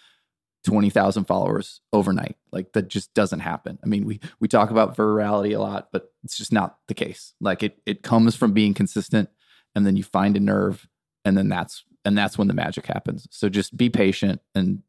20,000 0.64 1.24
followers 1.24 1.80
overnight. 1.92 2.36
Like 2.52 2.72
that 2.72 2.88
just 2.88 3.12
doesn't 3.14 3.40
happen. 3.40 3.78
I 3.82 3.86
mean, 3.86 4.04
we 4.04 4.20
we 4.40 4.48
talk 4.48 4.70
about 4.70 4.96
virality 4.96 5.56
a 5.56 5.60
lot, 5.60 5.88
but 5.92 6.12
it's 6.24 6.36
just 6.36 6.52
not 6.52 6.78
the 6.88 6.94
case. 6.94 7.34
Like 7.40 7.62
it 7.62 7.78
it 7.86 8.02
comes 8.02 8.36
from 8.36 8.52
being 8.52 8.74
consistent 8.74 9.30
and 9.74 9.86
then 9.86 9.96
you 9.96 10.04
find 10.04 10.36
a 10.36 10.40
nerve 10.40 10.88
and 11.24 11.36
then 11.36 11.48
that's 11.48 11.84
and 12.04 12.16
that's 12.16 12.38
when 12.38 12.48
the 12.48 12.54
magic 12.54 12.86
happens. 12.86 13.26
So 13.30 13.48
just 13.48 13.76
be 13.76 13.88
patient 13.88 14.40
and 14.54 14.82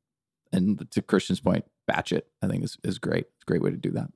and 0.52 0.88
to 0.92 1.02
Christian's 1.02 1.40
point, 1.40 1.66
batch 1.88 2.12
it. 2.12 2.28
I 2.42 2.48
think 2.48 2.64
is 2.64 2.78
is 2.84 3.00
great. 3.00 3.26
It's 3.36 3.44
a 3.44 3.52
great 3.52 3.62
way 3.62 3.72
to 3.72 3.78
do 3.78 3.92
that. 3.92 4.10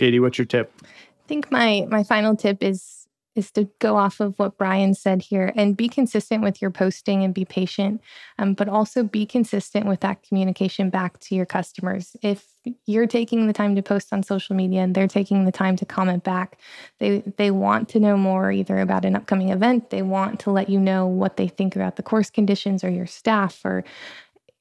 Katie, 0.00 0.18
what's 0.18 0.38
your 0.38 0.46
tip? 0.46 0.72
I 0.82 1.28
think 1.28 1.52
my 1.52 1.86
my 1.90 2.02
final 2.04 2.34
tip 2.34 2.62
is 2.62 3.06
is 3.36 3.50
to 3.50 3.68
go 3.80 3.96
off 3.96 4.18
of 4.18 4.34
what 4.38 4.56
Brian 4.56 4.94
said 4.94 5.20
here 5.20 5.52
and 5.54 5.76
be 5.76 5.88
consistent 5.88 6.42
with 6.42 6.62
your 6.62 6.70
posting 6.70 7.22
and 7.22 7.34
be 7.34 7.44
patient, 7.44 8.00
um, 8.38 8.54
but 8.54 8.66
also 8.66 9.02
be 9.02 9.26
consistent 9.26 9.84
with 9.86 10.00
that 10.00 10.22
communication 10.22 10.88
back 10.88 11.20
to 11.20 11.34
your 11.34 11.44
customers. 11.44 12.16
If 12.22 12.46
you're 12.86 13.06
taking 13.06 13.46
the 13.46 13.52
time 13.52 13.76
to 13.76 13.82
post 13.82 14.10
on 14.10 14.22
social 14.22 14.56
media 14.56 14.80
and 14.80 14.94
they're 14.94 15.06
taking 15.06 15.44
the 15.44 15.52
time 15.52 15.76
to 15.76 15.84
comment 15.84 16.24
back, 16.24 16.58
they 16.98 17.22
they 17.36 17.50
want 17.50 17.90
to 17.90 18.00
know 18.00 18.16
more 18.16 18.50
either 18.50 18.78
about 18.78 19.04
an 19.04 19.14
upcoming 19.14 19.50
event. 19.50 19.90
They 19.90 20.00
want 20.00 20.40
to 20.40 20.50
let 20.50 20.70
you 20.70 20.80
know 20.80 21.06
what 21.06 21.36
they 21.36 21.48
think 21.48 21.76
about 21.76 21.96
the 21.96 22.02
course 22.02 22.30
conditions 22.30 22.82
or 22.82 22.88
your 22.88 23.06
staff 23.06 23.60
or 23.66 23.84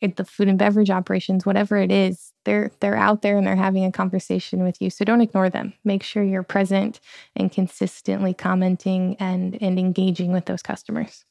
the 0.01 0.25
food 0.25 0.47
and 0.47 0.57
beverage 0.57 0.89
operations, 0.89 1.45
whatever 1.45 1.77
it 1.77 1.91
is, 1.91 2.31
they're 2.45 2.71
they're 2.79 2.95
out 2.95 3.21
there 3.21 3.37
and 3.37 3.45
they're 3.45 3.55
having 3.55 3.83
a 3.85 3.91
conversation 3.91 4.63
with 4.63 4.81
you. 4.81 4.89
So 4.89 5.05
don't 5.05 5.21
ignore 5.21 5.49
them. 5.49 5.73
Make 5.83 6.03
sure 6.03 6.23
you're 6.23 6.43
present 6.43 6.99
and 7.35 7.51
consistently 7.51 8.33
commenting 8.33 9.17
and 9.19 9.61
and 9.61 9.77
engaging 9.77 10.31
with 10.31 10.45
those 10.45 10.61
customers. 10.61 11.25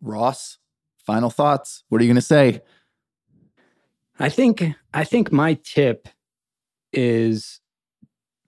Ross, 0.00 0.58
final 1.04 1.30
thoughts. 1.30 1.82
What 1.88 2.00
are 2.00 2.04
you 2.04 2.08
going 2.08 2.16
to 2.16 2.22
say? 2.22 2.60
I 4.18 4.28
think 4.28 4.64
I 4.92 5.04
think 5.04 5.32
my 5.32 5.54
tip 5.64 6.08
is 6.92 7.60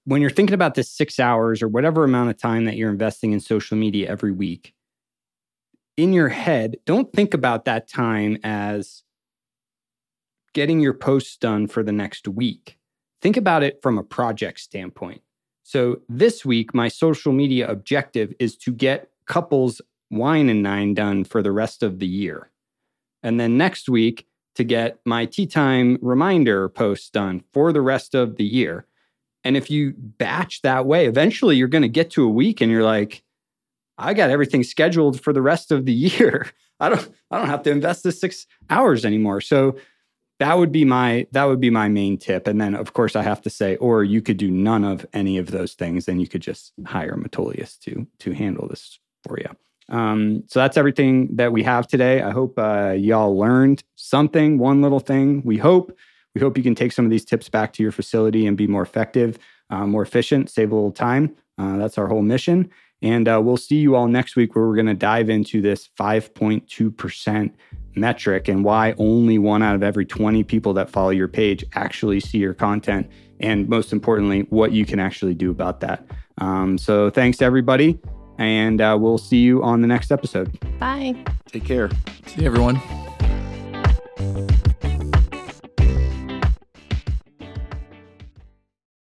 when 0.05 0.20
you're 0.20 0.31
thinking 0.31 0.55
about 0.55 0.75
this 0.75 0.90
6 0.90 1.20
hours 1.20 1.62
or 1.62 1.68
whatever 1.68 2.05
amount 2.05 2.31
of 2.31 2.38
time 2.38 2.64
that 2.64 2.77
you're 2.77 2.90
investing 2.90 3.33
in 3.33 3.40
social 3.40 3.77
media 3.77 4.09
every 4.09 4.33
week, 4.33 4.75
in 6.00 6.14
your 6.14 6.30
head, 6.30 6.76
don't 6.86 7.12
think 7.12 7.34
about 7.34 7.66
that 7.66 7.86
time 7.86 8.38
as 8.42 9.02
getting 10.54 10.80
your 10.80 10.94
posts 10.94 11.36
done 11.36 11.66
for 11.66 11.82
the 11.82 11.92
next 11.92 12.26
week. 12.26 12.78
Think 13.20 13.36
about 13.36 13.62
it 13.62 13.82
from 13.82 13.98
a 13.98 14.02
project 14.02 14.60
standpoint. 14.60 15.20
So 15.62 16.00
this 16.08 16.42
week, 16.42 16.72
my 16.72 16.88
social 16.88 17.32
media 17.32 17.68
objective 17.68 18.32
is 18.38 18.56
to 18.58 18.72
get 18.72 19.10
couples 19.26 19.82
wine 20.10 20.48
and 20.48 20.62
nine 20.62 20.94
done 20.94 21.22
for 21.22 21.42
the 21.42 21.52
rest 21.52 21.82
of 21.82 21.98
the 21.98 22.06
year. 22.06 22.50
And 23.22 23.38
then 23.38 23.58
next 23.58 23.88
week, 23.88 24.26
to 24.54 24.64
get 24.64 24.98
my 25.04 25.26
tee 25.26 25.46
time 25.46 25.98
reminder 26.00 26.68
posts 26.70 27.10
done 27.10 27.44
for 27.52 27.72
the 27.72 27.82
rest 27.82 28.14
of 28.14 28.36
the 28.36 28.44
year. 28.44 28.86
And 29.44 29.56
if 29.56 29.70
you 29.70 29.92
batch 29.96 30.62
that 30.62 30.86
way, 30.86 31.06
eventually 31.06 31.56
you're 31.56 31.68
going 31.68 31.82
to 31.82 31.88
get 31.88 32.10
to 32.12 32.24
a 32.24 32.28
week 32.28 32.60
and 32.60 32.70
you're 32.72 32.82
like, 32.82 33.22
I 34.00 34.14
got 34.14 34.30
everything 34.30 34.64
scheduled 34.64 35.20
for 35.20 35.32
the 35.32 35.42
rest 35.42 35.70
of 35.70 35.86
the 35.86 35.92
year. 36.08 36.50
I 36.80 36.88
don't 36.88 37.08
I 37.30 37.38
don't 37.38 37.48
have 37.48 37.62
to 37.64 37.70
invest 37.70 38.02
the 38.02 38.12
6 38.12 38.46
hours 38.68 39.04
anymore. 39.04 39.40
So 39.40 39.76
that 40.38 40.56
would 40.56 40.72
be 40.72 40.84
my 40.84 41.26
that 41.32 41.44
would 41.44 41.60
be 41.60 41.70
my 41.70 41.88
main 41.88 42.16
tip 42.16 42.46
and 42.46 42.58
then 42.58 42.74
of 42.74 42.94
course 42.94 43.14
i 43.14 43.20
have 43.22 43.42
to 43.42 43.50
say 43.50 43.76
or 43.76 44.02
you 44.02 44.22
could 44.22 44.38
do 44.38 44.50
none 44.50 44.84
of 44.84 45.04
any 45.12 45.36
of 45.36 45.50
those 45.50 45.74
things 45.74 46.08
and 46.08 46.18
you 46.18 46.26
could 46.26 46.40
just 46.40 46.72
hire 46.86 47.14
metolius 47.14 47.78
to 47.78 48.06
to 48.18 48.32
handle 48.32 48.66
this 48.66 48.98
for 49.22 49.38
you 49.38 49.50
um, 49.94 50.44
so 50.46 50.60
that's 50.60 50.78
everything 50.78 51.28
that 51.36 51.52
we 51.52 51.62
have 51.62 51.86
today 51.86 52.22
i 52.22 52.30
hope 52.30 52.58
uh, 52.58 52.94
y'all 52.96 53.36
learned 53.38 53.84
something 53.96 54.56
one 54.56 54.80
little 54.80 55.00
thing 55.00 55.42
we 55.44 55.58
hope 55.58 55.92
We 56.34 56.40
hope 56.40 56.56
you 56.56 56.62
can 56.62 56.74
take 56.74 56.92
some 56.92 57.04
of 57.04 57.10
these 57.10 57.24
tips 57.24 57.48
back 57.48 57.72
to 57.74 57.82
your 57.82 57.92
facility 57.92 58.46
and 58.46 58.56
be 58.56 58.66
more 58.66 58.82
effective, 58.82 59.38
uh, 59.70 59.86
more 59.86 60.02
efficient, 60.02 60.50
save 60.50 60.70
a 60.70 60.74
little 60.74 60.92
time. 60.92 61.34
Uh, 61.58 61.76
that's 61.76 61.98
our 61.98 62.06
whole 62.06 62.22
mission. 62.22 62.70
And 63.02 63.28
uh, 63.28 63.40
we'll 63.42 63.56
see 63.56 63.76
you 63.76 63.96
all 63.96 64.08
next 64.08 64.36
week 64.36 64.54
where 64.54 64.66
we're 64.66 64.74
going 64.74 64.86
to 64.86 64.94
dive 64.94 65.30
into 65.30 65.62
this 65.62 65.88
5.2% 65.98 67.52
metric 67.94 68.48
and 68.48 68.64
why 68.64 68.94
only 68.98 69.38
one 69.38 69.62
out 69.62 69.74
of 69.74 69.82
every 69.82 70.06
20 70.06 70.44
people 70.44 70.74
that 70.74 70.90
follow 70.90 71.10
your 71.10 71.28
page 71.28 71.64
actually 71.74 72.20
see 72.20 72.38
your 72.38 72.54
content. 72.54 73.10
And 73.40 73.68
most 73.68 73.92
importantly, 73.92 74.40
what 74.50 74.72
you 74.72 74.84
can 74.84 75.00
actually 75.00 75.34
do 75.34 75.50
about 75.50 75.80
that. 75.80 76.06
Um, 76.38 76.76
so 76.76 77.10
thanks 77.10 77.38
to 77.38 77.44
everybody. 77.44 77.98
And 78.38 78.80
uh, 78.80 78.96
we'll 78.98 79.18
see 79.18 79.38
you 79.38 79.62
on 79.62 79.80
the 79.82 79.86
next 79.86 80.10
episode. 80.10 80.58
Bye. 80.78 81.14
Take 81.46 81.64
care. 81.64 81.90
See 82.26 82.42
you, 82.42 82.46
everyone. 82.46 82.80